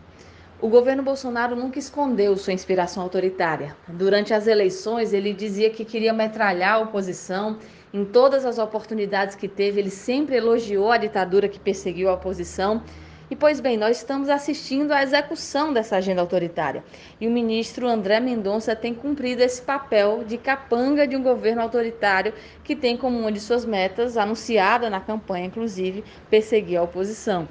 [0.62, 3.76] O governo Bolsonaro nunca escondeu sua inspiração autoritária.
[3.88, 7.58] Durante as eleições, ele dizia que queria metralhar a oposição.
[7.92, 12.84] Em todas as oportunidades que teve, ele sempre elogiou a ditadura que perseguiu a oposição
[13.30, 16.84] e, pois bem, nós estamos assistindo à execução dessa agenda autoritária.
[17.22, 22.34] E o ministro André Mendonça tem cumprido esse papel de capanga de um governo autoritário
[22.63, 27.48] que tem como uma de suas metas, anunciada na campanha, inclusive, perseguir a oposição.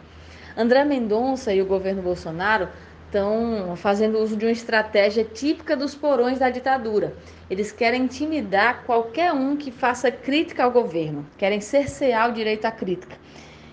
[0.56, 2.68] André Mendonça e o governo Bolsonaro
[3.06, 7.14] estão fazendo uso de uma estratégia típica dos porões da ditadura.
[7.48, 12.72] Eles querem intimidar qualquer um que faça crítica ao governo, querem cercear o direito à
[12.72, 13.16] crítica.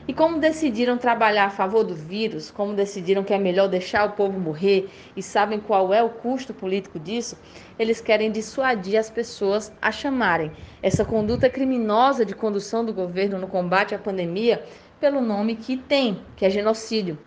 [0.08, 4.12] E como decidiram trabalhar a favor do vírus, como decidiram que é melhor deixar o
[4.12, 7.36] povo morrer e sabem qual é o custo político disso,
[7.80, 13.48] eles querem dissuadir as pessoas a chamarem essa conduta criminosa de condução do governo no
[13.48, 14.64] combate à pandemia
[15.00, 17.18] pelo nome que tem, que é genocídio.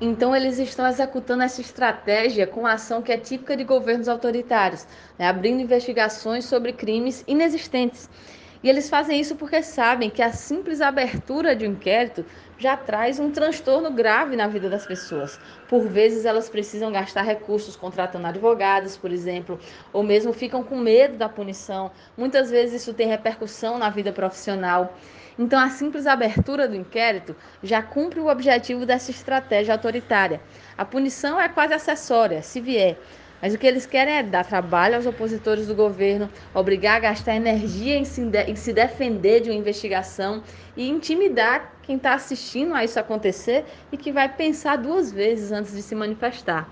[0.00, 4.86] Então, eles estão executando essa estratégia com a ação que é típica de governos autoritários,
[5.18, 5.28] né?
[5.28, 8.08] abrindo investigações sobre crimes inexistentes.
[8.62, 12.26] E eles fazem isso porque sabem que a simples abertura de um inquérito
[12.58, 15.40] já traz um transtorno grave na vida das pessoas.
[15.66, 19.58] Por vezes elas precisam gastar recursos contratando advogados, por exemplo,
[19.94, 21.90] ou mesmo ficam com medo da punição.
[22.18, 24.94] Muitas vezes isso tem repercussão na vida profissional.
[25.38, 30.38] Então, a simples abertura do inquérito já cumpre o objetivo dessa estratégia autoritária.
[30.76, 32.98] A punição é quase acessória, se vier.
[33.40, 37.34] Mas o que eles querem é dar trabalho aos opositores do governo, obrigar a gastar
[37.34, 40.42] energia em se, em se defender de uma investigação
[40.76, 45.74] e intimidar quem está assistindo a isso acontecer e que vai pensar duas vezes antes
[45.74, 46.70] de se manifestar.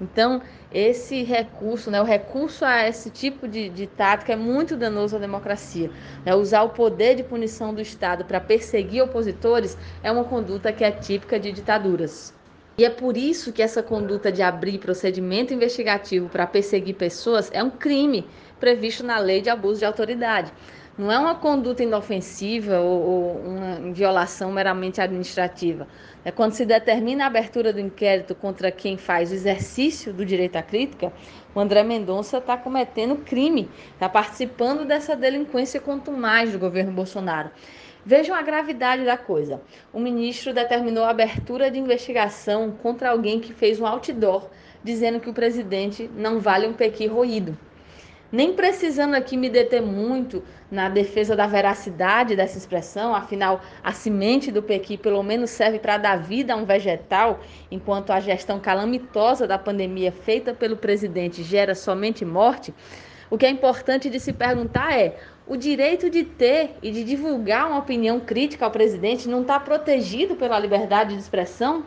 [0.00, 0.40] Então,
[0.72, 5.18] esse recurso, né, o recurso a esse tipo de, de tática é muito danoso à
[5.18, 5.90] democracia.
[6.24, 6.34] Né?
[6.34, 10.90] Usar o poder de punição do Estado para perseguir opositores é uma conduta que é
[10.90, 12.34] típica de ditaduras.
[12.78, 17.62] E é por isso que essa conduta de abrir procedimento investigativo para perseguir pessoas é
[17.62, 18.26] um crime
[18.58, 20.52] previsto na lei de abuso de autoridade.
[20.96, 25.88] Não é uma conduta inofensiva ou, ou uma violação meramente administrativa.
[26.24, 30.56] É quando se determina a abertura do inquérito contra quem faz o exercício do direito
[30.56, 31.10] à crítica,
[31.54, 37.50] o André Mendonça está cometendo crime, está participando dessa delinquência quanto mais do governo Bolsonaro.
[38.04, 39.60] Vejam a gravidade da coisa.
[39.92, 44.48] O ministro determinou a abertura de investigação contra alguém que fez um outdoor
[44.82, 47.56] dizendo que o presidente não vale um pequi roído.
[48.32, 54.52] Nem precisando aqui me deter muito na defesa da veracidade dessa expressão, afinal, a semente
[54.52, 59.48] do pequi pelo menos serve para dar vida a um vegetal, enquanto a gestão calamitosa
[59.48, 62.72] da pandemia feita pelo presidente gera somente morte.
[63.28, 65.16] O que é importante de se perguntar é:
[65.50, 70.36] o direito de ter e de divulgar uma opinião crítica ao presidente não está protegido
[70.36, 71.82] pela liberdade de expressão?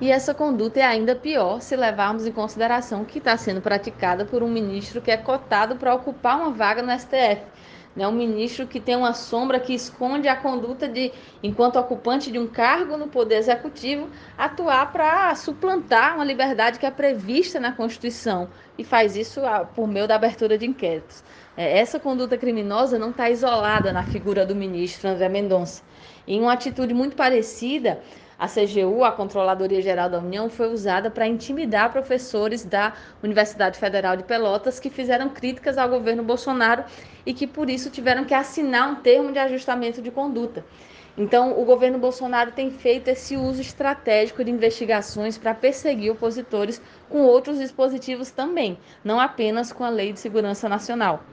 [0.00, 4.42] E essa conduta é ainda pior se levarmos em consideração que está sendo praticada por
[4.42, 7.42] um ministro que é cotado para ocupar uma vaga no STF.
[7.98, 8.06] Né?
[8.06, 11.10] Um ministro que tem uma sombra que esconde a conduta de,
[11.42, 14.08] enquanto ocupante de um cargo no Poder Executivo,
[14.38, 19.88] atuar para suplantar uma liberdade que é prevista na Constituição e faz isso ah, por
[19.88, 21.24] meio da abertura de inquéritos.
[21.56, 25.82] É, essa conduta criminosa não está isolada na figura do ministro André Mendonça.
[26.24, 28.00] Em uma atitude muito parecida,
[28.38, 34.16] A CGU, a Controladoria Geral da União, foi usada para intimidar professores da Universidade Federal
[34.16, 36.84] de Pelotas que fizeram críticas ao governo Bolsonaro
[37.26, 40.64] e que por isso tiveram que assinar um termo de ajustamento de conduta.
[41.16, 47.22] Então, o governo Bolsonaro tem feito esse uso estratégico de investigações para perseguir opositores com
[47.22, 51.24] outros dispositivos também, não apenas com a Lei de Segurança Nacional.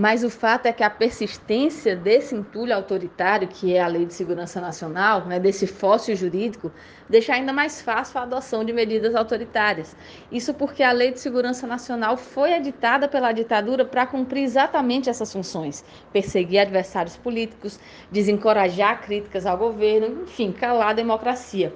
[0.00, 4.14] Mas o fato é que a persistência desse entulho autoritário, que é a Lei de
[4.14, 6.72] Segurança Nacional, né, desse fóssil jurídico,
[7.06, 9.94] deixa ainda mais fácil a adoção de medidas autoritárias.
[10.32, 15.30] Isso porque a Lei de Segurança Nacional foi editada pela ditadura para cumprir exatamente essas
[15.30, 17.78] funções: perseguir adversários políticos,
[18.10, 21.74] desencorajar críticas ao governo, enfim, calar a democracia.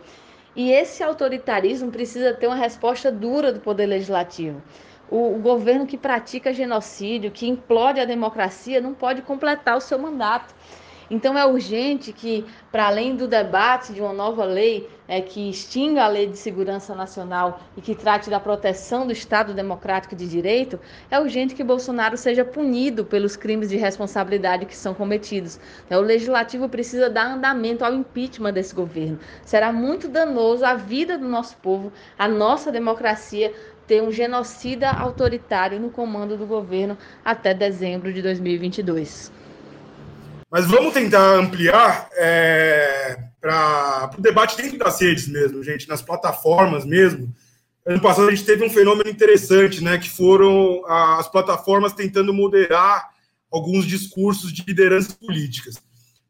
[0.56, 4.62] E esse autoritarismo precisa ter uma resposta dura do Poder Legislativo
[5.10, 9.98] o, o, governo que pratica genocídio, que implode a democracia, não pode completar o seu
[9.98, 10.54] mandato.
[11.10, 16.02] Então é urgente que, para além do debate de uma nova lei é, que extinga
[16.02, 20.80] a lei de segurança nacional e que trate da proteção do Estado democrático de direito,
[21.10, 25.60] é urgente que Bolsonaro seja punido pelos crimes de responsabilidade que são cometidos.
[25.90, 29.18] É, o legislativo precisa dar andamento ao impeachment desse governo.
[29.44, 33.52] Será muito danoso à vida do nosso povo, à nossa democracia,
[33.86, 39.32] ter um genocida autoritário no comando do governo até dezembro de 2022.
[40.50, 46.84] Mas vamos tentar ampliar é, para o debate dentro das redes mesmo, gente, nas plataformas
[46.84, 47.34] mesmo.
[47.84, 53.10] Ano passado a gente teve um fenômeno interessante, né, que foram as plataformas tentando moderar
[53.50, 55.76] alguns discursos de lideranças políticas.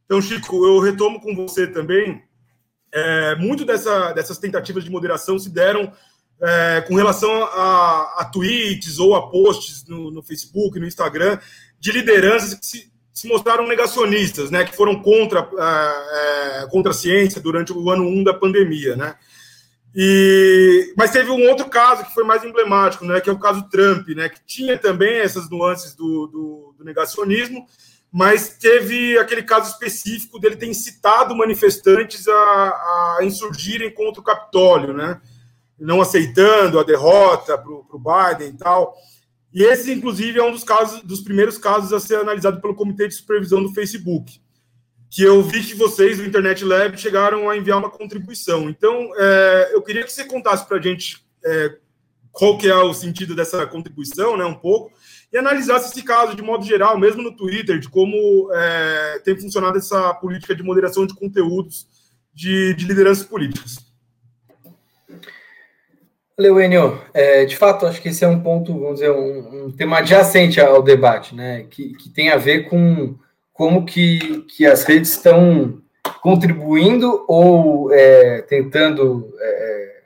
[0.05, 2.23] Então, Chico, eu retomo com você também.
[2.93, 5.93] É, muito dessa, dessas tentativas de moderação se deram
[6.40, 11.38] é, com relação a, a, tweets ou a posts no, no, Facebook, no Instagram,
[11.79, 16.94] de lideranças que se, se mostraram negacionistas, né, que foram contra, é, é contra a
[16.94, 18.97] ciência durante o ano 1 da pandemia.
[18.97, 19.14] Né?
[19.94, 23.68] E, mas teve um outro caso que foi mais emblemático, né, que é o caso
[23.68, 27.66] Trump, né, que tinha também essas nuances do, do, do negacionismo,
[28.12, 34.92] mas teve aquele caso específico dele ter incitado manifestantes a, a insurgirem contra o Capitólio,
[34.92, 35.20] né?
[35.79, 38.95] Não aceitando a derrota para o Biden e tal.
[39.53, 43.07] E esse, inclusive, é um dos casos, dos primeiros casos a ser analisado pelo Comitê
[43.07, 44.41] de Supervisão do Facebook,
[45.09, 48.69] que eu vi que vocês do Internet Lab chegaram a enviar uma contribuição.
[48.69, 51.77] Então, é, eu queria que você contasse para a gente é,
[52.33, 54.93] qual que é o sentido dessa contribuição, né, um pouco,
[55.33, 59.79] e analisasse esse caso de modo geral, mesmo no Twitter, de como é, tem funcionado
[59.79, 61.87] essa política de moderação de conteúdos
[62.35, 63.84] de, de lideranças políticas.
[66.37, 67.01] Valeu, Enio.
[67.14, 70.61] É, de fato, acho que esse é um ponto, vamos dizer, um, um tema adjacente
[70.61, 71.64] ao debate, né?
[71.70, 73.14] Que, que tem a ver com
[73.53, 75.81] como que, que as redes estão
[76.20, 80.03] contribuindo ou é, tentando é,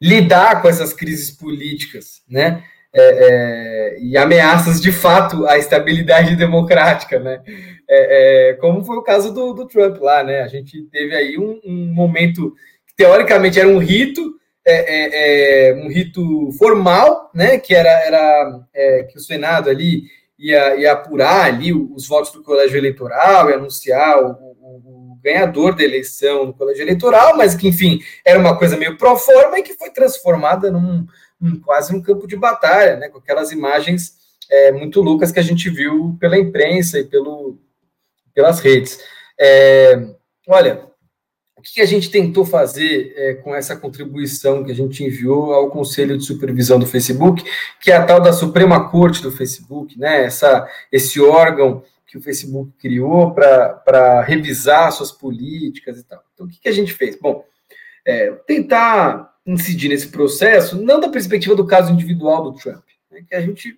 [0.00, 2.62] lidar com essas crises políticas, né?
[2.94, 7.42] É, é, e ameaças de fato à estabilidade democrática, né?
[7.90, 10.42] É, como foi o caso do, do, Trump lá, né?
[10.42, 12.54] A gente teve aí um, um momento
[12.86, 14.38] que teoricamente era um rito
[14.70, 20.02] é, é, é, um rito formal, né, que era, era é, que o Senado ali
[20.38, 25.74] ia, ia, apurar ali os votos do colégio eleitoral e anunciar o, o, o, ganhador
[25.74, 29.62] da eleição no colégio eleitoral, mas que, enfim, era uma coisa meio pro forma e
[29.62, 31.06] que foi transformada num,
[31.40, 34.16] num quase um campo de batalha, né, com aquelas imagens
[34.50, 37.58] é, muito loucas que a gente viu pela imprensa e pelo,
[38.34, 39.00] pelas redes.
[39.40, 40.08] É,
[40.46, 40.88] olha,
[41.58, 45.68] o que a gente tentou fazer é, com essa contribuição que a gente enviou ao
[45.70, 47.42] Conselho de Supervisão do Facebook,
[47.80, 50.24] que é a tal da Suprema Corte do Facebook, né?
[50.24, 56.22] Essa, esse órgão que o Facebook criou para revisar suas políticas e tal.
[56.32, 57.18] Então, o que, que a gente fez?
[57.20, 57.44] Bom,
[58.06, 63.34] é, tentar incidir nesse processo, não da perspectiva do caso individual do Trump, né, que
[63.34, 63.76] a gente,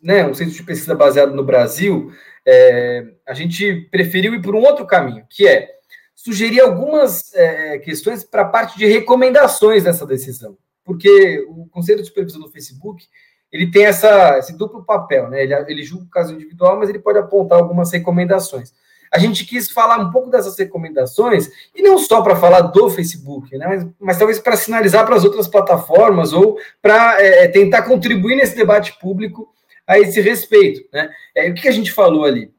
[0.00, 2.12] né, um centro de pesquisa baseado no Brasil,
[2.46, 5.75] é, a gente preferiu ir por um outro caminho, que é
[6.16, 12.08] sugerir algumas é, questões para a parte de recomendações dessa decisão, porque o Conselho de
[12.08, 13.06] Supervisão do Facebook
[13.52, 15.42] ele tem essa, esse duplo papel, né?
[15.42, 18.72] Ele, ele julga o caso individual, mas ele pode apontar algumas recomendações.
[19.12, 23.56] A gente quis falar um pouco dessas recomendações, e não só para falar do Facebook,
[23.56, 23.66] né?
[23.66, 28.36] mas, mas talvez para sinalizar para as outras plataformas ou para é, é, tentar contribuir
[28.36, 29.48] nesse debate público
[29.86, 30.88] a esse respeito.
[30.92, 31.08] Né?
[31.34, 32.52] É, o que a gente falou ali?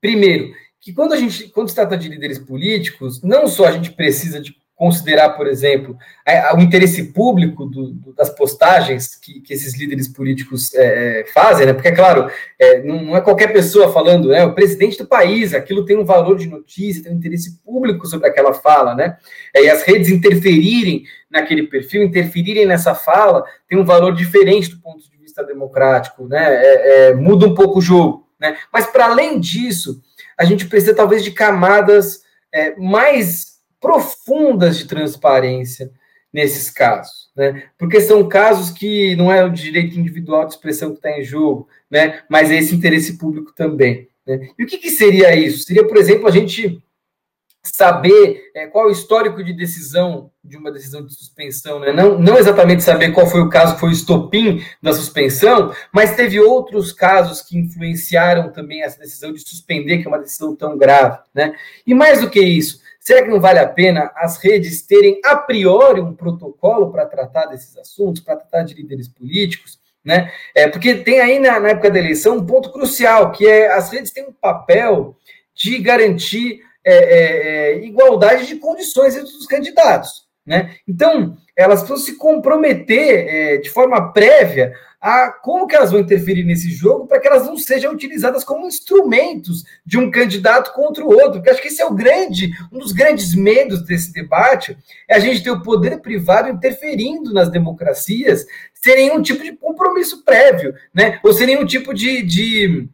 [0.00, 0.52] Primeiro,
[0.88, 4.40] que quando a gente, quando se trata de líderes políticos, não só a gente precisa
[4.40, 9.52] de considerar, por exemplo, a, a, o interesse público do, do, das postagens que, que,
[9.52, 11.74] esses líderes políticos é, é, fazem, né?
[11.74, 14.46] Porque, é claro, é, não, não, é qualquer pessoa falando, né?
[14.46, 18.26] O presidente do país, aquilo tem um valor de notícia, tem um interesse público sobre
[18.26, 19.18] aquela fala, né?
[19.54, 24.80] É, e as redes interferirem naquele perfil, interferirem nessa fala, tem um valor diferente do
[24.80, 26.46] ponto de vista democrático, né?
[26.48, 28.56] É, é, muda um pouco o jogo, né?
[28.72, 30.00] Mas, para além disso,
[30.38, 32.22] a gente precisa talvez de camadas
[32.78, 35.90] mais profundas de transparência
[36.32, 37.64] nesses casos, né?
[37.78, 41.68] Porque são casos que não é o direito individual de expressão que está em jogo,
[41.90, 42.22] né?
[42.28, 44.08] Mas é esse interesse público também.
[44.26, 44.48] Né?
[44.58, 45.64] E o que, que seria isso?
[45.64, 46.82] Seria, por exemplo, a gente
[47.62, 51.92] saber é, qual o histórico de decisão de uma decisão de suspensão, né?
[51.92, 56.16] não, não exatamente saber qual foi o caso que foi o estopim da suspensão, mas
[56.16, 60.78] teve outros casos que influenciaram também essa decisão de suspender, que é uma decisão tão
[60.78, 61.18] grave.
[61.34, 61.54] Né?
[61.86, 65.34] E mais do que isso, Será que não vale a pena as redes terem a
[65.34, 69.80] priori um protocolo para tratar desses assuntos, para tratar de líderes políticos?
[70.04, 70.30] Né?
[70.54, 73.90] É, porque tem aí na, na, época da eleição um ponto crucial, que é as
[73.90, 75.16] redes têm um papel
[75.54, 76.60] de garantir
[76.90, 80.28] é, é, é igualdade de condições entre os candidatos.
[80.48, 80.74] Né?
[80.88, 86.42] Então, elas precisam se comprometer é, de forma prévia a como que elas vão interferir
[86.42, 91.12] nesse jogo para que elas não sejam utilizadas como instrumentos de um candidato contra o
[91.12, 91.34] outro.
[91.34, 94.76] Porque acho que esse é o grande, um dos grandes medos desse debate,
[95.06, 100.24] é a gente ter o poder privado interferindo nas democracias sem nenhum tipo de compromisso
[100.24, 101.20] prévio, né?
[101.22, 102.88] Ou sem nenhum tipo de, de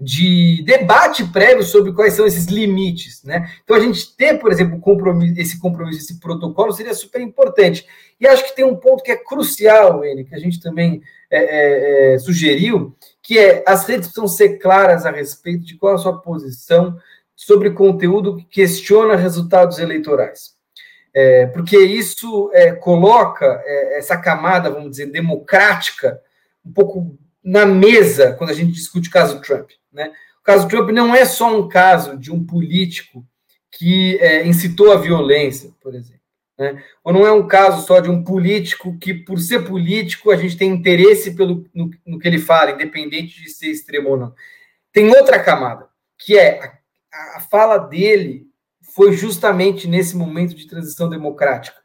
[0.00, 3.50] de debate prévio sobre quais são esses limites, né?
[3.64, 7.84] Então a gente ter, por exemplo, compromisso, esse compromisso, esse protocolo seria super importante.
[8.20, 11.38] E acho que tem um ponto que é crucial, ele, que a gente também é,
[11.38, 15.98] é, é, sugeriu, que é as redes precisam ser claras a respeito de qual a
[15.98, 16.96] sua posição
[17.34, 20.56] sobre conteúdo que questiona resultados eleitorais.
[21.12, 26.20] É, porque isso é, coloca é, essa camada, vamos dizer, democrática
[26.64, 29.70] um pouco na mesa quando a gente discute o caso Trump.
[29.92, 30.12] Né?
[30.40, 33.26] O caso Trump não é só um caso de um político
[33.70, 36.18] que é, incitou a violência, por exemplo.
[36.58, 36.82] Né?
[37.04, 40.56] Ou não é um caso só de um político que, por ser político, a gente
[40.56, 44.34] tem interesse pelo, no, no que ele fala, independente de ser extremo ou não.
[44.92, 46.60] Tem outra camada, que é
[47.12, 48.48] a, a fala dele
[48.94, 51.77] foi justamente nesse momento de transição democrática.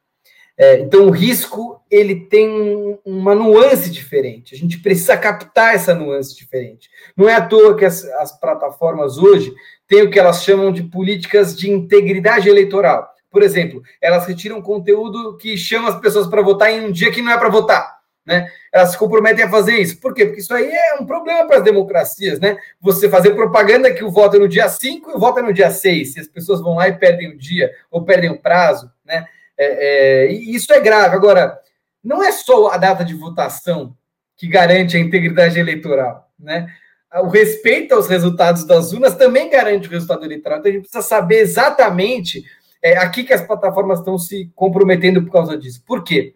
[0.58, 4.54] É, então, o risco ele tem uma nuance diferente.
[4.54, 6.90] A gente precisa captar essa nuance diferente.
[7.18, 9.54] Não é à toa que as, as plataformas hoje
[9.88, 13.10] têm o que elas chamam de políticas de integridade eleitoral.
[13.32, 17.22] Por exemplo, elas retiram conteúdo que chama as pessoas para votar em um dia que
[17.22, 18.04] não é para votar.
[18.26, 18.48] Né?
[18.72, 20.00] Elas se comprometem a fazer isso.
[20.00, 20.26] Por quê?
[20.26, 22.58] Porque isso aí é um problema para as democracias, né?
[22.80, 25.52] Você fazer propaganda que o voto é no dia 5 e o voto é no
[25.52, 26.14] dia 6.
[26.14, 29.26] Se as pessoas vão lá e perdem o dia ou perdem o prazo, né?
[29.64, 31.16] É, é, e isso é grave.
[31.16, 31.60] Agora,
[32.04, 33.96] não é só a data de votação
[34.36, 36.68] que garante a integridade eleitoral, né?
[37.16, 40.60] O respeito aos resultados das urnas também garante o resultado eleitoral.
[40.60, 42.44] Então a gente precisa saber exatamente
[42.82, 45.84] é, aqui que as plataformas estão se comprometendo por causa disso.
[45.86, 46.36] Por quê?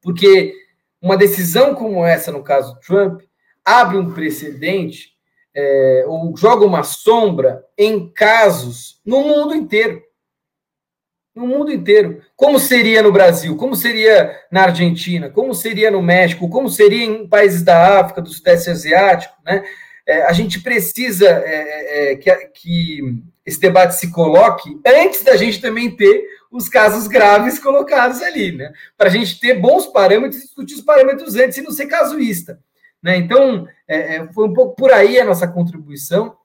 [0.00, 0.54] Porque
[1.02, 3.22] uma decisão como essa, no caso Trump,
[3.64, 5.12] abre um precedente
[5.54, 10.02] é, ou joga uma sombra em casos no mundo inteiro
[11.34, 12.20] no mundo inteiro.
[12.36, 13.56] Como seria no Brasil?
[13.56, 15.30] Como seria na Argentina?
[15.30, 16.48] Como seria no México?
[16.48, 19.34] Como seria em países da África, do Sudeste Asiático?
[19.44, 19.64] Né?
[20.06, 25.36] É, a gente precisa é, é, é que, que, esse debate se coloque antes da
[25.36, 28.72] gente também ter os casos graves colocados ali, né?
[28.96, 32.58] Para a gente ter bons parâmetros, discutir os parâmetros antes e não ser casuísta.
[33.02, 33.16] Né?
[33.16, 36.36] Então, é, é, foi um pouco por aí a nossa contribuição.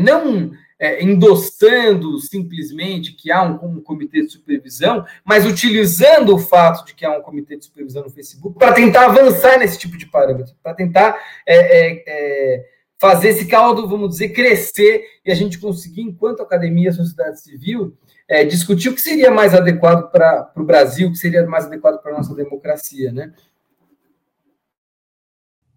[0.00, 6.86] não é, endossando simplesmente que há um, um, comitê de supervisão, mas utilizando o fato
[6.86, 10.06] de que há um comitê de supervisão no Facebook para tentar avançar nesse tipo de
[10.06, 12.64] parâmetro, para tentar é, é, é,
[12.98, 17.94] fazer esse caldo, vamos dizer, crescer e a gente conseguir, enquanto academia e sociedade civil,
[18.26, 22.00] é, discutir o que seria mais adequado para o Brasil, o que seria mais adequado
[22.00, 23.34] para a nossa democracia, né?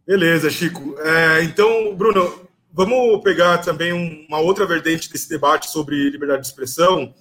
[0.06, 0.96] Beleza, Chico.
[1.00, 2.43] É, então, Bruno,
[2.76, 7.14] Vamos pegar também uma outra vertente desse debate sobre liberdade de expressão,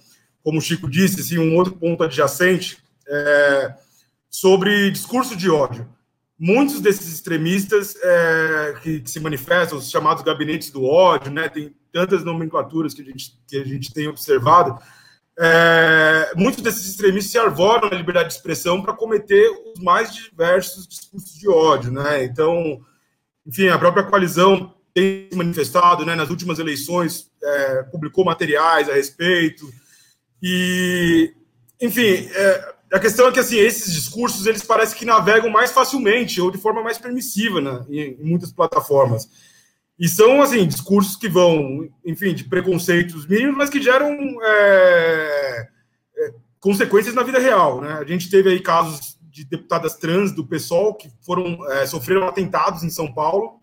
[0.43, 3.75] como o Chico disse, assim, um outro ponto adjacente, é,
[4.27, 5.87] sobre discurso de ódio.
[6.39, 11.73] Muitos desses extremistas é, que, que, se manifestam, os chamados gabinetes do ódio, né, tem
[11.91, 14.81] tantas nomenclaturas que a gente, que a gente tem observado,
[15.37, 20.87] é, muitos desses extremistas se arvoram na liberdade de expressão para cometer os mais diversos
[20.87, 21.91] discursos de ódio.
[21.91, 22.23] Né?
[22.23, 22.81] Então,
[23.45, 29.67] enfim, a própria coalizão tem manifestado né, nas últimas eleições, é, publicou materiais a respeito.
[30.41, 31.33] E
[31.81, 36.39] enfim, é, a questão é que assim, esses discursos eles parecem que navegam mais facilmente
[36.39, 39.27] ou de forma mais permissiva né, em, em muitas plataformas.
[39.97, 45.67] E são assim discursos que vão, enfim, de preconceitos mínimos, mas que geram é,
[46.17, 47.81] é, consequências na vida real.
[47.81, 47.93] Né?
[47.93, 52.83] A gente teve aí casos de deputadas trans do PSOL que foram é, sofreram atentados
[52.83, 53.59] em São Paulo.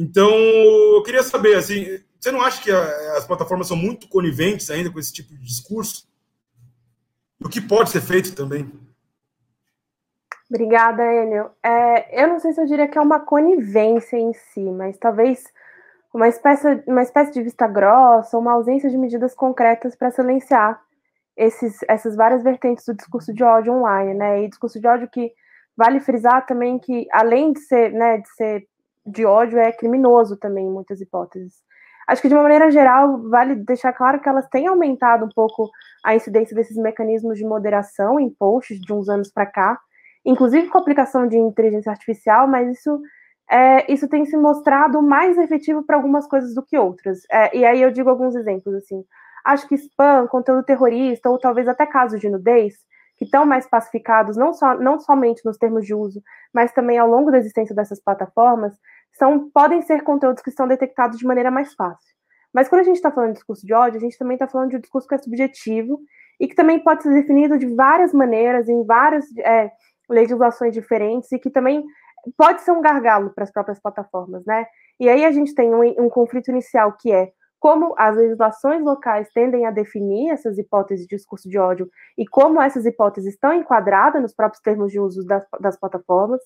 [0.00, 4.70] Então, eu queria saber, assim, você não acha que a, as plataformas são muito coniventes
[4.70, 6.08] ainda com esse tipo de discurso?
[7.42, 8.70] o que pode ser feito também?
[10.48, 11.50] Obrigada, Enio.
[11.62, 15.44] É, eu não sei se eu diria que é uma conivência em si, mas talvez
[16.12, 20.80] uma espécie, uma espécie de vista grossa, uma ausência de medidas concretas para silenciar
[21.36, 24.42] esses, essas várias vertentes do discurso de ódio online, né?
[24.42, 25.32] E discurso de ódio que
[25.76, 28.66] vale frisar também que, além de ser, né, de ser
[29.06, 31.54] de ódio, é criminoso também em muitas hipóteses.
[32.08, 35.70] Acho que, de uma maneira geral, vale deixar claro que elas têm aumentado um pouco
[36.04, 39.78] a incidência desses mecanismos de moderação em posts de uns anos para cá,
[40.24, 43.00] inclusive com a aplicação de inteligência artificial, mas isso,
[43.48, 47.20] é, isso tem se mostrado mais efetivo para algumas coisas do que outras.
[47.30, 49.04] É, e aí eu digo alguns exemplos, assim.
[49.44, 52.74] Acho que spam, conteúdo terrorista, ou talvez até casos de nudez,
[53.20, 56.22] que estão mais pacificados, não, só, não somente nos termos de uso,
[56.54, 58.72] mas também ao longo da existência dessas plataformas,
[59.12, 62.14] são, podem ser conteúdos que são detectados de maneira mais fácil.
[62.50, 64.70] Mas quando a gente está falando de discurso de ódio, a gente também está falando
[64.70, 66.00] de um discurso que é subjetivo
[66.40, 69.70] e que também pode ser definido de várias maneiras, em várias é,
[70.08, 71.84] legislações diferentes, e que também
[72.38, 74.64] pode ser um gargalo para as próprias plataformas, né?
[74.98, 77.30] E aí a gente tem um, um conflito inicial que é
[77.60, 82.60] como as legislações locais tendem a definir essas hipóteses de discurso de ódio e como
[82.60, 86.40] essas hipóteses estão enquadradas nos próprios termos de uso das, das plataformas.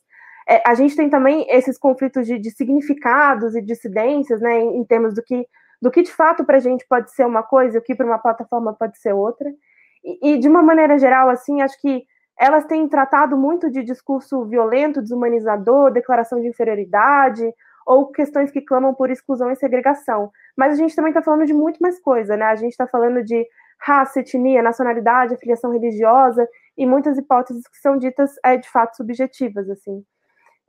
[0.48, 4.84] É, a gente tem também esses conflitos de, de significados e dissidências, né, em, em,
[4.84, 5.46] termos do que,
[5.80, 8.04] do que de fato para a gente pode ser uma coisa e o que para
[8.04, 9.48] uma plataforma pode ser outra.
[10.04, 12.04] E, e, de uma maneira geral, assim, acho que
[12.38, 17.54] elas têm tratado muito de discurso violento, desumanizador, declaração de inferioridade,
[17.86, 20.30] ou questões que clamam por exclusão e segregação.
[20.56, 22.46] Mas a gente também está falando de muito mais coisa, né?
[22.46, 23.46] A gente está falando de
[23.78, 29.68] raça, etnia, nacionalidade, afiliação religiosa e muitas hipóteses que são ditas é, de fato subjetivas,
[29.68, 30.04] assim.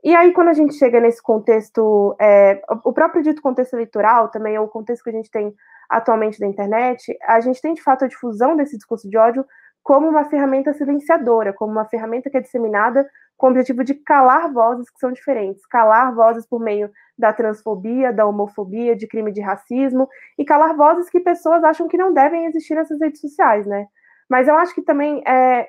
[0.04, 4.58] E aí, quando a gente chega nesse contexto, é, o próprio dito contexto eleitoral também,
[4.58, 5.54] ou o contexto que a gente tem
[5.88, 9.44] atualmente da internet, a gente tem de fato a difusão desse discurso de ódio
[9.82, 14.52] como uma ferramenta silenciadora, como uma ferramenta que é disseminada com o objetivo de calar
[14.52, 19.40] vozes que são diferentes, calar vozes por meio da transfobia, da homofobia, de crime de
[19.40, 20.08] racismo,
[20.38, 23.86] e calar vozes que pessoas acham que não devem existir nessas redes sociais, né?
[24.28, 25.68] Mas eu acho que também é,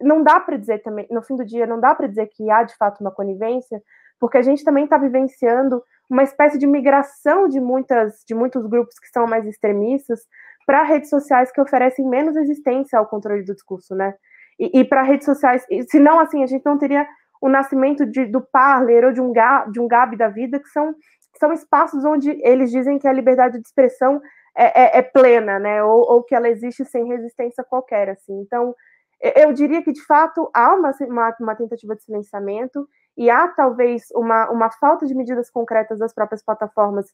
[0.00, 2.62] não dá para dizer também, no fim do dia, não dá para dizer que há
[2.62, 3.82] de fato uma conivência,
[4.18, 8.98] porque a gente também está vivenciando uma espécie de migração de muitas de muitos grupos
[8.98, 10.20] que são mais extremistas
[10.66, 14.14] para redes sociais que oferecem menos resistência ao controle do discurso, né?
[14.60, 17.08] E, e para redes sociais, se não assim, a gente não teria
[17.40, 19.32] o nascimento de, do Parler ou de um,
[19.72, 20.94] de um Gab da vida, que são,
[21.38, 24.20] são espaços onde eles dizem que a liberdade de expressão
[24.54, 25.82] é, é, é plena, né?
[25.82, 28.38] Ou, ou, que ela existe sem resistência qualquer, assim.
[28.40, 28.74] Então,
[29.36, 32.86] eu diria que, de fato, há uma, uma, uma tentativa de silenciamento
[33.16, 37.06] e há, talvez, uma, uma falta de medidas concretas das próprias plataformas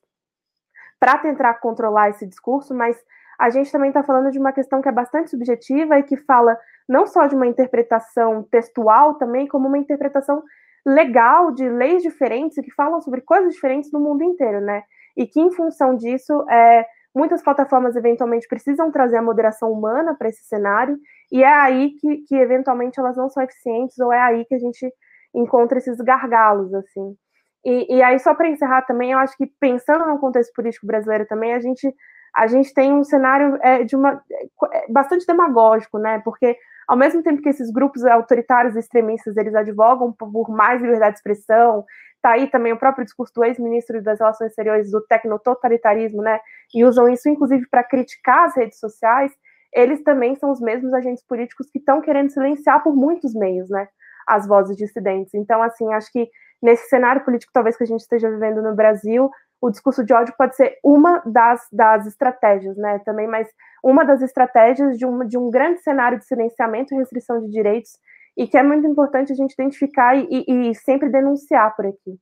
[0.99, 2.97] para tentar controlar esse discurso, mas
[3.39, 6.59] a gente também está falando de uma questão que é bastante subjetiva e que fala
[6.89, 10.43] não só de uma interpretação textual também, como uma interpretação
[10.85, 14.83] legal de leis diferentes que falam sobre coisas diferentes no mundo inteiro, né?
[15.17, 20.29] E que, em função disso, é, muitas plataformas eventualmente precisam trazer a moderação humana para
[20.29, 20.97] esse cenário,
[21.33, 24.59] e é aí que, que eventualmente elas não são eficientes, ou é aí que a
[24.59, 24.93] gente
[25.35, 27.17] encontra esses gargalos, assim.
[27.65, 31.27] E, e aí, só para encerrar também, eu acho que pensando no contexto político brasileiro
[31.27, 31.93] também, a gente,
[32.37, 34.23] a gente tem um cenário é, de uma
[34.71, 36.21] é, bastante demagógico, né?
[36.23, 36.55] Porque
[36.87, 41.19] ao mesmo tempo que esses grupos autoritários e extremistas eles advogam por mais liberdade de
[41.19, 41.85] expressão,
[42.21, 46.39] tá aí também o próprio discurso do ex-ministro das Relações Exteriores do tecnototalitarismo, né?
[46.75, 49.33] E usam isso inclusive para criticar as redes sociais.
[49.73, 53.89] Eles também são os mesmos agentes políticos que estão querendo silenciar por muitos meios, né?
[54.29, 55.33] As vozes dissidentes.
[55.33, 56.29] Então, assim, acho que
[56.63, 59.31] nesse cenário político talvez que a gente esteja vivendo no Brasil,
[59.61, 62.99] o discurso de ódio pode ser uma das, das estratégias, né?
[63.01, 63.49] Também, mas
[63.83, 67.93] uma das estratégias de um, de um grande cenário de silenciamento e restrição de direitos,
[68.37, 72.19] e que é muito importante a gente identificar e, e, e sempre denunciar por aqui.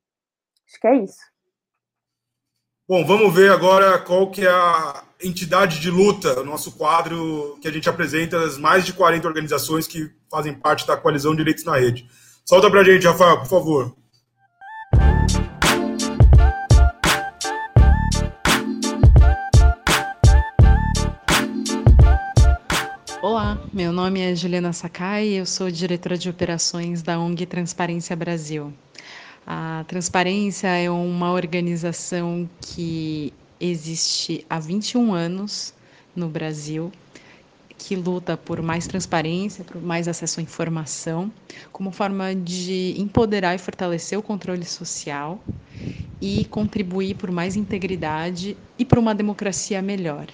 [0.68, 1.34] Acho que é isso.
[2.86, 7.66] Bom, vamos ver agora qual que é a entidade de luta, o nosso quadro que
[7.66, 11.76] a gente apresenta as mais de 40 organizações que fazem parte da coalizão Direitos na
[11.76, 12.06] Rede.
[12.44, 14.03] Solta pra gente, Rafael, por favor.
[23.44, 28.16] Olá, meu nome é Juliana Sakai e eu sou diretora de operações da ONG Transparência
[28.16, 28.72] Brasil.
[29.46, 35.74] A Transparência é uma organização que existe há 21 anos
[36.16, 36.90] no Brasil,
[37.76, 41.30] que luta por mais transparência, por mais acesso à informação,
[41.70, 45.38] como forma de empoderar e fortalecer o controle social
[46.18, 50.28] e contribuir por mais integridade e por uma democracia melhor.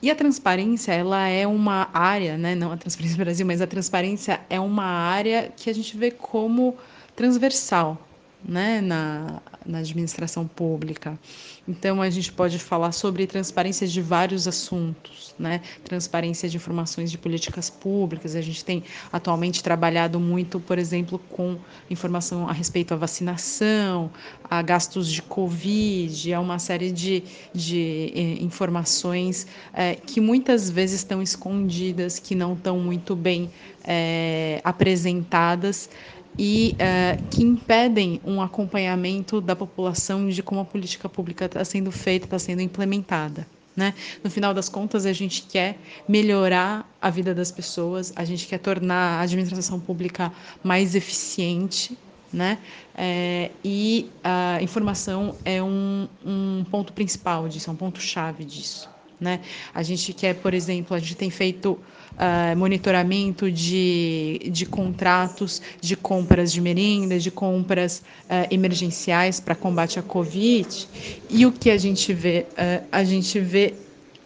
[0.00, 4.40] E a transparência, ela é uma área, né, não a Transparência Brasil, mas a transparência
[4.48, 6.76] é uma área que a gente vê como
[7.16, 8.07] transversal
[8.44, 11.18] né, na, na administração pública.
[11.66, 15.60] Então, a gente pode falar sobre transparência de vários assuntos, né?
[15.84, 18.34] Transparência de informações de políticas públicas.
[18.34, 18.82] A gente tem
[19.12, 21.58] atualmente trabalhado muito, por exemplo, com
[21.90, 24.10] informação a respeito à vacinação,
[24.48, 27.22] a gastos de Covid, a uma série de,
[27.52, 33.50] de eh, informações eh, que muitas vezes estão escondidas, que não estão muito bem
[33.84, 35.90] eh, apresentadas
[36.38, 41.90] e uh, que impedem um acompanhamento da população de como a política pública está sendo
[41.90, 43.46] feita, está sendo implementada.
[43.76, 43.94] Né?
[44.24, 45.78] No final das contas, a gente quer
[46.08, 50.32] melhorar a vida das pessoas, a gente quer tornar a administração pública
[50.64, 51.96] mais eficiente,
[52.32, 52.58] né?
[52.94, 58.88] É, e a informação é um, um ponto principal disso, é um ponto chave disso.
[59.20, 59.40] Né?
[59.72, 61.78] A gente quer, por exemplo, a gente tem feito
[62.18, 69.98] uh, monitoramento de, de contratos de compras de merenda, de compras uh, emergenciais para combate
[69.98, 70.88] à Covid.
[71.30, 72.46] E o que a gente vê?
[72.52, 73.74] Uh, a gente vê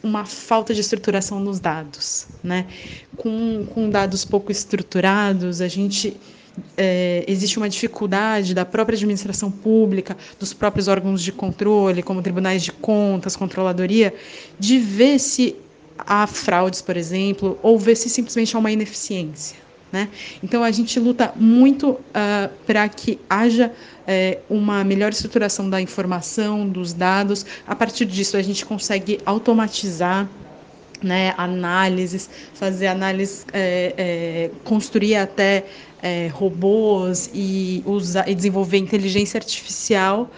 [0.02, 2.26] uma falta de estruturação dos dados.
[2.42, 2.66] Né?
[3.16, 6.16] Com, com dados pouco estruturados, a gente
[6.76, 12.62] é, existe uma dificuldade da própria administração pública, dos próprios órgãos de controle, como tribunais
[12.62, 14.12] de contas, controladoria,
[14.58, 15.56] de ver se
[16.06, 19.56] há fraudes, por exemplo, ou ver se simplesmente há uma ineficiência.
[19.92, 20.08] Né?
[20.42, 22.00] Então, a gente luta muito uh,
[22.66, 27.44] para que haja uh, uma melhor estruturação da informação, dos dados.
[27.66, 30.26] A partir disso, a gente consegue automatizar
[31.02, 35.66] né, análises, fazer análises, é, é, construir até
[36.00, 40.30] é, robôs e, usar, e desenvolver inteligência artificial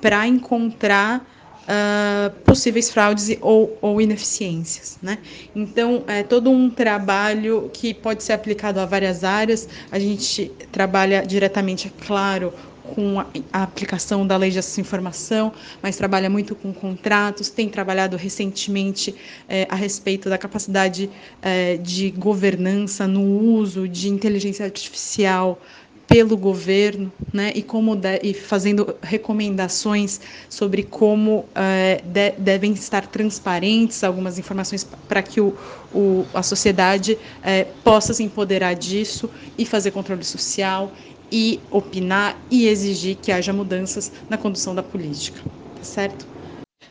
[0.00, 1.24] para encontrar
[1.66, 4.98] uh, possíveis fraudes ou, ou, ineficiências.
[5.02, 5.18] Né?
[5.54, 9.68] Então, é todo um trabalho que pode ser aplicado a várias áreas.
[9.90, 12.52] A gente trabalha diretamente, é claro,
[12.94, 15.52] com a, aplicação da lei de acesso à informação,
[15.82, 19.14] mas trabalha muito com contratos, tem trabalhado recentemente
[19.48, 21.10] é, a respeito da capacidade
[21.42, 25.60] é, de governança no uso de inteligência artificial
[26.06, 33.06] pelo governo, né, e como de, e fazendo recomendações sobre como é, de, devem estar
[33.06, 35.56] transparentes algumas informações para que o,
[35.92, 39.28] o, a sociedade é, possa se empoderar disso
[39.58, 40.92] e fazer controle social
[41.30, 45.40] e opinar e exigir que haja mudanças na condução da política,
[45.76, 46.26] tá certo?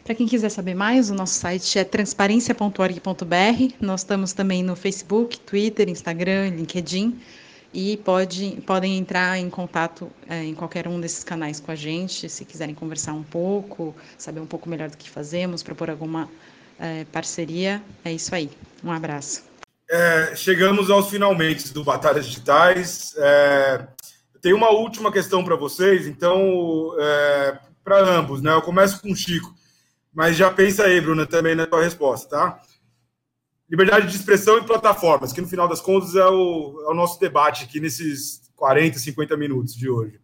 [0.03, 3.74] Para quem quiser saber mais, o nosso site é transparência.org.br.
[3.82, 7.18] Nós estamos também no Facebook, Twitter, Instagram, LinkedIn
[7.76, 12.30] e pode, podem entrar em contato é, em qualquer um desses canais com a gente,
[12.30, 16.30] se quiserem conversar um pouco, saber um pouco melhor do que fazemos, propor alguma
[16.80, 17.84] é, parceria.
[18.05, 18.49] É isso aí.
[18.82, 19.43] Um abraço.
[19.91, 23.13] É, chegamos aos finalmente do Batalhas Digitais.
[23.17, 23.86] É,
[24.41, 28.53] tem uma última questão para vocês, então, é, para ambos, né?
[28.53, 29.53] Eu começo com o Chico,
[30.13, 32.61] mas já pensa aí, Bruna, também na tua resposta, tá?
[33.70, 37.20] Liberdade de expressão e plataformas, que no final das contas é o, é o nosso
[37.20, 40.20] debate aqui nesses 40, 50 minutos de hoje.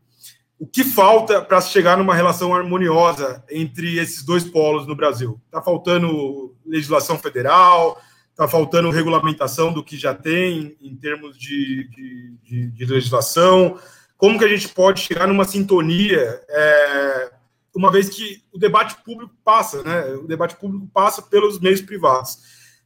[0.60, 5.42] O que falta para chegar numa relação harmoniosa entre esses dois polos no Brasil?
[5.48, 12.38] Está faltando legislação federal, está faltando regulamentação do que já tem em termos de, de,
[12.44, 13.80] de, de legislação,
[14.18, 17.32] como que a gente pode chegar numa sintonia, é,
[17.76, 20.14] uma vez que o debate público passa, né?
[20.14, 22.38] O debate público passa pelos meios privados.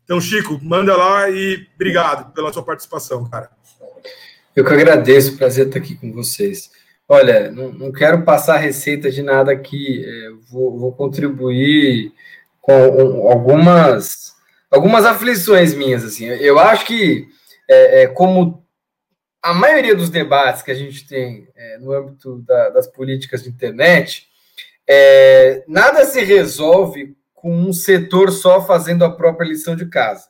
[0.06, 3.50] Então, Chico, manda lá e obrigado pela sua participação, cara.
[4.56, 6.70] Eu que agradeço, prazer estar aqui com vocês.
[7.10, 12.14] Olha, não, não quero passar receita de nada aqui, é, vou, vou, contribuir
[12.62, 14.36] com algumas,
[14.72, 16.26] algumas aflições minhas, assim.
[16.26, 17.28] Eu acho que,
[17.68, 18.64] é, é, como
[19.42, 23.50] a maioria dos debates que a gente tem é, no âmbito da, das políticas de
[23.50, 24.28] internet,
[24.88, 30.26] é, nada se resolve com um setor só fazendo a própria lição de casa.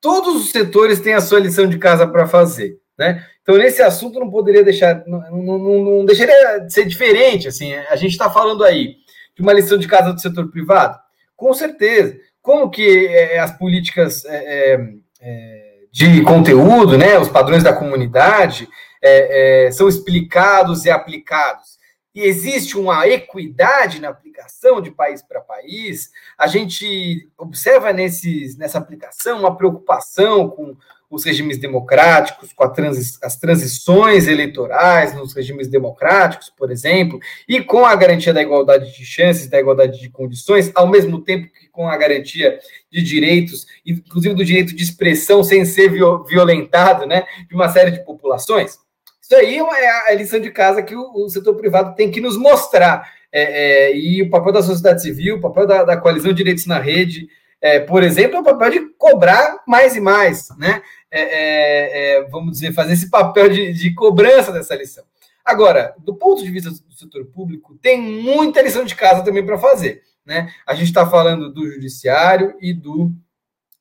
[0.00, 2.78] Todos os setores têm a sua lição de casa para fazer.
[2.98, 3.22] Né?
[3.42, 7.48] Então, nesse assunto, não poderia deixar, não, não, não deixaria de ser diferente.
[7.48, 8.94] Assim, a gente está falando aí
[9.36, 10.98] de uma lição de casa do setor privado?
[11.36, 12.16] Com certeza.
[12.40, 18.68] Como que é, as políticas é, é é, de conteúdo, né, os padrões da comunidade,
[19.02, 21.73] é, é, são explicados e aplicados.
[22.14, 26.12] E existe uma equidade na aplicação de país para país.
[26.38, 30.76] A gente observa nesses, nessa aplicação uma preocupação com
[31.10, 37.84] os regimes democráticos, com transi as transições eleitorais nos regimes democráticos, por exemplo, e com
[37.84, 41.88] a garantia da igualdade de chances, da igualdade de condições, ao mesmo tempo que com
[41.88, 42.58] a garantia
[42.90, 48.04] de direitos, inclusive do direito de expressão sem ser violentado, né, de uma série de
[48.04, 48.83] populações.
[49.24, 53.10] Isso aí é a lição de casa que o, setor privado tem que nos mostrar.
[53.32, 56.66] É, é, e o papel da sociedade civil, o papel da, da coalizão de direitos
[56.66, 57.26] na rede,
[57.58, 60.82] é, por exemplo, é o papel de cobrar mais e mais, né?
[61.10, 65.04] É, é, é, vamos dizer, fazer esse papel de, de, cobrança dessa lição.
[65.42, 69.56] Agora, do ponto de vista do setor público, tem muita lição de casa também para
[69.56, 70.02] fazer.
[70.26, 70.52] Né?
[70.66, 73.10] A gente está falando do judiciário e do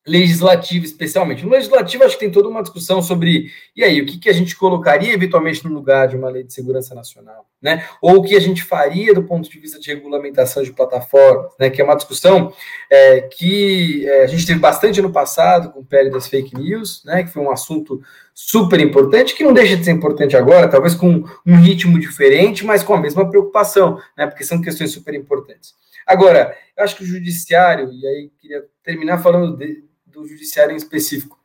[0.06, 1.46] legislativo, especialmente.
[1.46, 4.34] No legislativo, acho que tem toda uma discussão sobre, e aí, o que, que a
[4.34, 7.88] gente colocaria eventualmente no lugar de uma lei de segurança nacional, né?
[8.02, 11.70] Ou o que a gente faria do ponto de vista de regulamentação de plataformas, né?
[11.70, 12.52] Que é uma discussão
[12.90, 17.02] é, que é, a gente teve bastante no passado com o PL das fake news,
[17.06, 17.24] né?
[17.24, 18.02] Que foi um assunto
[18.34, 22.84] super importante, que não deixa de ser importante agora, talvez com um ritmo diferente, mas
[22.84, 24.28] com a mesma preocupação, né?
[24.28, 25.74] Porque são questões super importantes.
[26.06, 29.84] Agora, eu acho que o judiciário, e aí queria terminar falando de,
[30.14, 31.40] do judiciário em específico.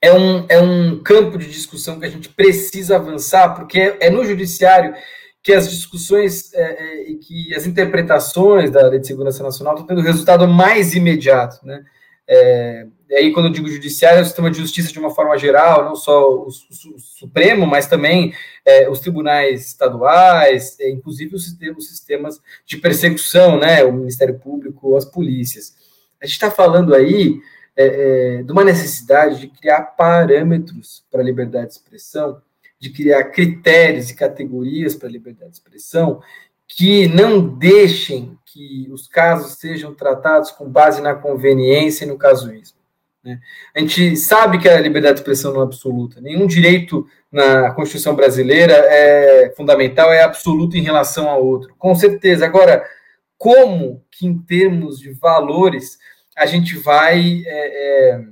[0.00, 4.10] É um, é um campo de discussão que a gente precisa avançar, porque é, é
[4.10, 4.94] no judiciário
[5.42, 9.86] que as discussões é, é, e que as interpretações da Lei de Segurança Nacional estão
[9.86, 11.84] tendo resultado mais imediato, né?
[12.32, 15.36] É, e aí, quando eu digo judiciário, é o sistema de justiça de uma forma
[15.36, 18.32] geral, não só o, o, o Supremo, mas também
[18.64, 23.82] é, os tribunais estaduais, é, inclusive os sistemas, os sistemas de persecução, né?
[23.82, 25.74] O Ministério Público, as polícias.
[26.22, 27.40] A gente está falando aí
[27.76, 32.40] é, é, de uma necessidade de criar parâmetros para a liberdade de expressão,
[32.78, 36.20] de criar critérios e categorias para a liberdade de expressão
[36.66, 42.78] que não deixem que os casos sejam tratados com base na conveniência e no casuísmo.
[43.24, 43.40] Né?
[43.74, 46.20] A gente sabe que a liberdade de expressão não é absoluta.
[46.20, 51.74] Nenhum direito na Constituição brasileira é fundamental, é absoluto em relação a outro.
[51.76, 52.46] Com certeza.
[52.46, 52.84] Agora,
[53.36, 55.98] como que, em termos de valores,
[56.40, 58.24] a gente vai é, é,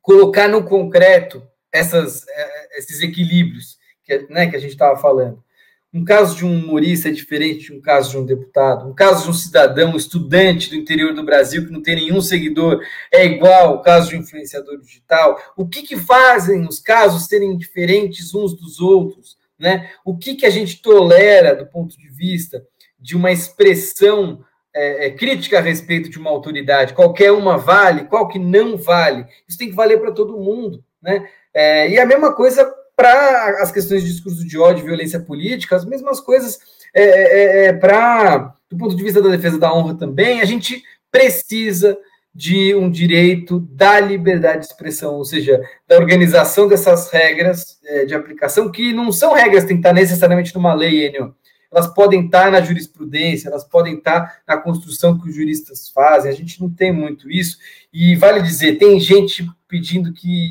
[0.00, 5.44] colocar no concreto essas, é, esses equilíbrios que, né, que a gente estava falando.
[5.92, 8.88] Um caso de um humorista é diferente de um caso de um deputado.
[8.88, 12.22] Um caso de um cidadão, um estudante do interior do Brasil que não tem nenhum
[12.22, 15.38] seguidor é igual ao caso de um influenciador digital.
[15.54, 19.36] O que, que fazem os casos serem diferentes uns dos outros?
[19.58, 19.90] Né?
[20.02, 22.66] O que, que a gente tolera do ponto de vista
[22.98, 24.42] de uma expressão
[24.78, 29.26] é, é, crítica a respeito de uma autoridade, qualquer uma vale, qual que não vale.
[29.46, 30.84] Isso tem que valer para todo mundo.
[31.02, 31.28] Né?
[31.52, 35.84] É, e a mesma coisa para as questões de discurso de ódio violência política, as
[35.84, 36.60] mesmas coisas
[36.94, 40.82] é, é, é para, do ponto de vista da defesa da honra também, a gente
[41.10, 41.98] precisa
[42.32, 48.70] de um direito da liberdade de expressão, ou seja, da organização dessas regras de aplicação,
[48.70, 51.34] que não são regras tem que estar necessariamente numa lei, Enio,
[51.70, 56.34] elas podem estar na jurisprudência, elas podem estar na construção que os juristas fazem, a
[56.34, 57.58] gente não tem muito isso,
[57.92, 60.48] e vale dizer, tem gente pedindo que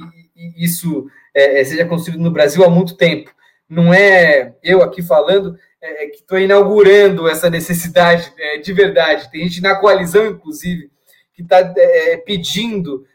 [0.56, 3.32] isso é, é seja construído no Brasil há muito tempo,
[3.70, 9.30] não é eu aqui falando é, é que estou inaugurando essa necessidade é, de verdade,
[9.32, 10.90] tem gente na coalizão, inclusive,
[11.34, 13.06] que está é, pedindo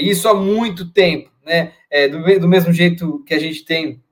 [0.00, 1.72] isso há muito tempo, né?
[2.10, 4.02] Do, do mesmo jeito que a gente tem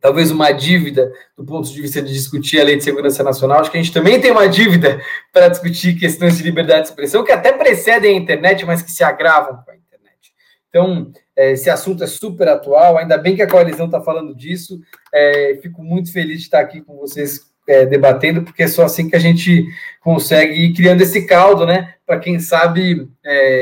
[0.00, 3.60] talvez uma dívida do ponto de vista de discutir a Lei de Segurança Nacional.
[3.60, 5.00] Acho que a gente também tem uma dívida
[5.32, 9.02] para discutir questões de liberdade de expressão que até precedem a internet, mas que se
[9.02, 10.32] agravam com a internet.
[10.68, 14.78] Então, é, esse assunto é super atual, ainda bem que a coalizão está falando disso.
[15.12, 19.08] É, fico muito feliz de estar aqui com vocês é, debatendo, porque é só assim
[19.08, 19.66] que a gente
[20.00, 21.94] consegue ir criando esse caldo, né?
[22.06, 23.08] Para quem sabe,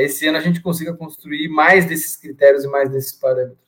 [0.03, 3.64] esse ano a gente consiga construir mais desses critérios e mais desses parâmetros.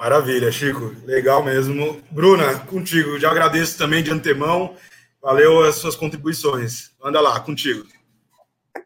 [0.00, 0.94] Maravilha, Chico.
[1.04, 2.00] Legal mesmo.
[2.10, 3.18] Bruna, contigo.
[3.18, 4.74] Já agradeço também de antemão.
[5.20, 6.90] Valeu as suas contribuições.
[7.04, 7.86] Anda lá, contigo.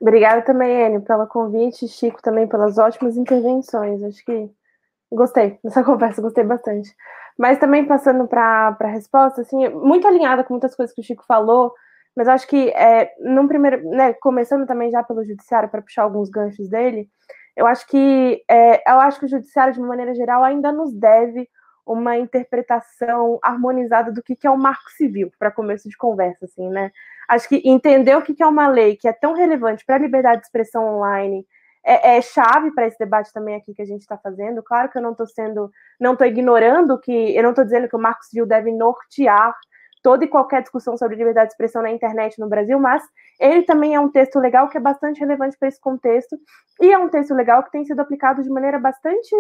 [0.01, 1.87] Obrigada também, Enio, pelo convite.
[1.87, 4.03] Chico também pelas ótimas intervenções.
[4.03, 4.51] Acho que
[5.09, 6.93] gostei dessa conversa, gostei bastante.
[7.39, 11.25] Mas também passando para a resposta, assim, muito alinhada com muitas coisas que o Chico
[11.29, 11.73] falou,
[12.17, 16.29] mas acho que é, num primeiro, né, começando também já pelo judiciário para puxar alguns
[16.29, 17.09] ganchos dele,
[17.57, 20.93] eu acho que é, eu acho que o judiciário, de uma maneira geral, ainda nos
[20.93, 21.49] deve
[21.87, 26.69] uma interpretação harmonizada do que, que é o marco civil, para começo de conversa, assim,
[26.71, 26.91] né?
[27.29, 29.99] Acho que entender o que, que é uma lei que é tão relevante para a
[29.99, 31.47] liberdade de expressão online,
[31.85, 34.63] é, é chave para esse debate também aqui que a gente está fazendo.
[34.63, 37.97] Claro que eu não estou sendo, não estou ignorando que, eu não estou dizendo que
[37.97, 39.55] o Marco Civil deve nortear
[40.05, 43.03] toda e qualquer discussão sobre liberdade de expressão na internet no Brasil, mas
[43.41, 46.37] ele também é um texto legal que é bastante relevante para esse contexto
[46.79, 49.35] e é um texto legal que tem sido aplicado de maneira bastante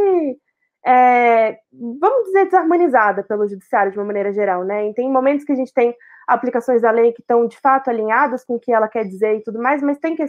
[0.86, 4.88] é, vamos dizer, desarmonizada pelo judiciário de uma maneira geral, né?
[4.88, 5.94] E tem momentos que a gente tem
[6.26, 9.42] aplicações da lei que estão de fato alinhadas com o que ela quer dizer e
[9.42, 10.26] tudo mais, mas tem, que,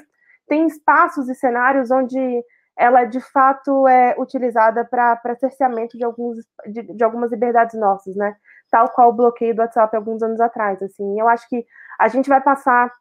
[0.48, 2.44] tem espaços e cenários onde
[2.78, 8.36] ela de fato é utilizada para cerceamento de, alguns, de, de, algumas liberdades nossas, né?
[8.70, 10.82] Tal qual o bloqueio do WhatsApp alguns anos atrás.
[10.82, 11.66] Assim, eu acho que
[12.00, 12.92] a gente vai passar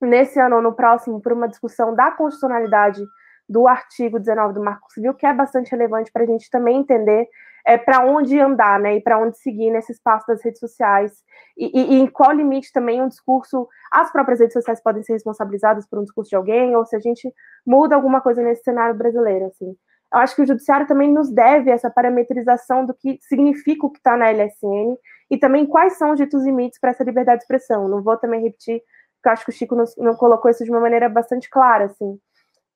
[0.00, 3.02] nesse ano ou no próximo por uma discussão da constitucionalidade
[3.48, 7.28] do artigo 19 do Marco Civil, que é bastante relevante para a gente também entender
[7.66, 11.12] é, para onde andar, né, e para onde seguir nesse espaço das redes sociais,
[11.58, 15.14] e, e, e, em qual limite também um discurso, as próprias redes sociais podem ser
[15.14, 17.32] responsabilizadas por um discurso de alguém, ou se a gente
[17.66, 19.76] muda alguma coisa nesse cenário brasileiro, assim.
[20.16, 23.98] Eu acho que o judiciário também nos deve essa parametrização do que significa o que
[23.98, 24.96] está na LSN,
[25.30, 27.88] e também quais são os ditos limites para essa liberdade de expressão.
[27.88, 28.80] Não vou também repetir,
[29.16, 32.18] porque eu acho que o Chico não colocou isso de uma maneira bastante clara, assim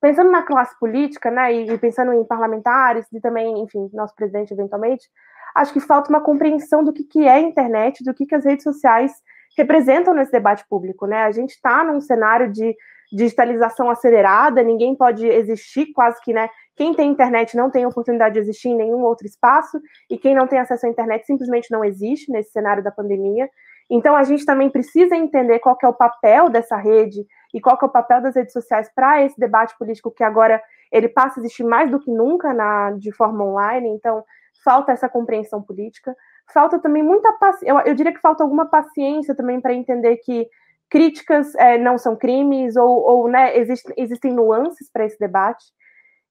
[0.01, 5.07] pensando na classe política, né, e, pensando em parlamentares e também, enfim, nosso presidente eventualmente,
[5.55, 8.45] acho que falta uma compreensão do que, que é a internet, do que, que as
[8.45, 9.13] redes sociais
[9.59, 11.25] representam nesse debate público, né?
[11.25, 12.75] A gente está num cenário de
[13.13, 16.49] digitalização acelerada, ninguém pode existir, quase que, né?
[16.81, 19.79] Quem tem internet não tem oportunidade de existir em nenhum outro espaço,
[20.09, 23.51] e quem não tem acesso à internet simplesmente não existe nesse cenário da pandemia.
[23.91, 27.85] Então, a gente também precisa entender qual é o papel dessa rede e qual é
[27.85, 30.59] o papel das redes sociais para esse debate político que agora
[30.91, 33.91] ele passa a existir mais do que nunca na, de forma online.
[33.91, 34.25] Então,
[34.65, 36.17] falta essa compreensão política.
[36.51, 40.49] Falta também muita paciência, eu, eu, diria que falta alguma paciência também para entender que
[40.89, 45.63] críticas é, não são crimes ou, ou né, existe, existem nuances para esse debate.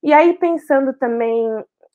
[0.02, 1.46] E aí, pensando também,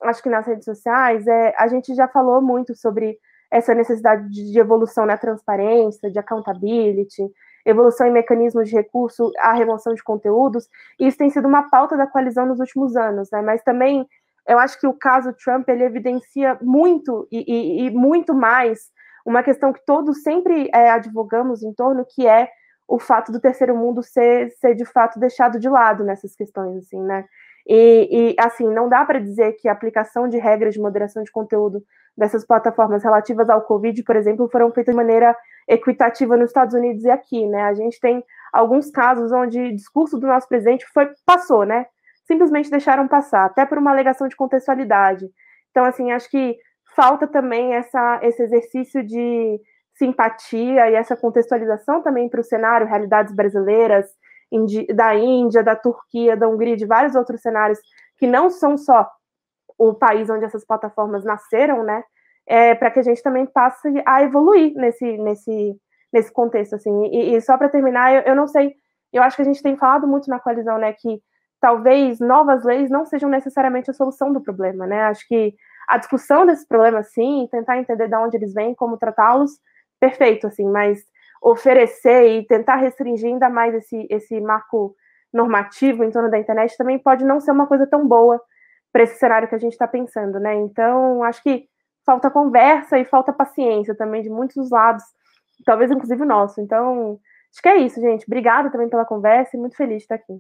[0.03, 3.17] acho que nas redes sociais, é, a gente já falou muito sobre
[3.51, 7.23] essa necessidade de evolução na transparência, de accountability,
[7.65, 10.67] evolução em mecanismos de recurso à remoção de conteúdos.
[10.99, 13.41] E isso tem sido uma pauta da coalizão nos últimos anos, né?
[13.41, 14.05] Mas também
[14.47, 18.91] eu acho que o caso Trump ele evidencia muito e, e, e muito mais
[19.25, 22.47] uma questão que todos sempre é, advogamos em torno, que é
[22.87, 27.01] o fato do terceiro mundo ser, ser de fato deixado de lado nessas questões, assim,
[27.01, 27.25] né?
[27.67, 31.31] E, e assim, não dá para dizer que a aplicação de regras de moderação de
[31.31, 31.83] conteúdo
[32.15, 35.35] dessas plataformas relativas ao Covid, por exemplo, foram feitas de maneira
[35.67, 37.63] equitativa nos Estados Unidos e aqui, né?
[37.63, 41.87] A gente tem alguns casos onde o discurso do nosso presidente foi passou, né?
[42.25, 45.25] Simplesmente deixaram passar, até por uma alegação de contextualidade.
[45.71, 46.55] Então, assim, acho que
[46.95, 49.59] falta também essa, esse exercício de
[49.95, 54.05] simpatia e essa contextualização também para o cenário, realidades brasileiras,
[54.93, 57.79] da Índia, da Turquia, da Hungria, de vários outros cenários
[58.17, 59.09] que não são só
[59.77, 62.03] o país onde essas plataformas nasceram, né?
[62.47, 65.75] É, para que a gente também passe a evoluir nesse, nesse,
[66.13, 67.05] nesse contexto, assim.
[67.07, 68.75] E, e só para terminar, eu, eu, não sei,
[69.11, 71.21] eu acho que a gente tem falado muito na coalizão, né, que
[71.59, 75.03] talvez novas leis não sejam necessariamente a solução do problema, né?
[75.03, 75.55] Acho que
[75.87, 79.51] a discussão desses problemas, sim, tentar entender de onde eles vêm, como tratá-los,
[79.99, 80.99] perfeito, assim, mas
[81.45, 84.95] oferecer e tentar restringir ainda mais esse, esse marco
[85.31, 88.41] normativo em torno da internet também pode não ser uma coisa tão boa
[88.91, 90.55] para esse cenário que a gente está pensando, né?
[90.55, 91.67] Então, acho que
[92.03, 95.03] falta conversa e falta paciência também de muitos lados,
[95.63, 96.59] talvez inclusive o nosso.
[96.59, 97.19] Então,
[97.51, 98.25] acho que é isso, gente.
[98.25, 100.39] Obrigada também pela conversa e muito feliz de estar aqui.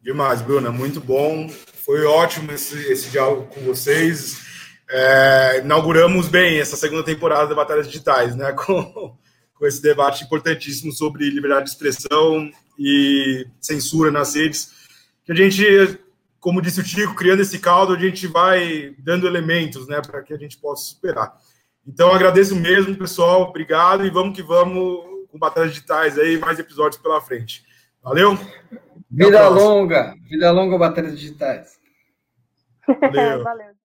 [0.00, 1.48] Demais, Bruna, muito bom.
[1.48, 4.49] Foi ótimo esse, esse diálogo com vocês.
[4.92, 8.52] É, inauguramos bem essa segunda temporada da Batalhas Digitais, né?
[8.66, 9.16] Com,
[9.54, 14.72] com esse debate importantíssimo sobre liberdade de expressão e censura nas redes
[15.24, 16.00] que a gente,
[16.40, 20.32] como disse o Tico, criando esse caldo, a gente vai dando elementos, né, para que
[20.32, 21.38] a gente possa superar.
[21.86, 27.00] Então, agradeço mesmo, pessoal, obrigado e vamos que vamos com batalhas digitais aí, mais episódios
[27.00, 27.64] pela frente.
[28.02, 28.36] Valeu?
[29.10, 31.78] Vida longa, vida longa, batalhas digitais.
[32.86, 33.42] Valeu.
[33.44, 33.70] Valeu.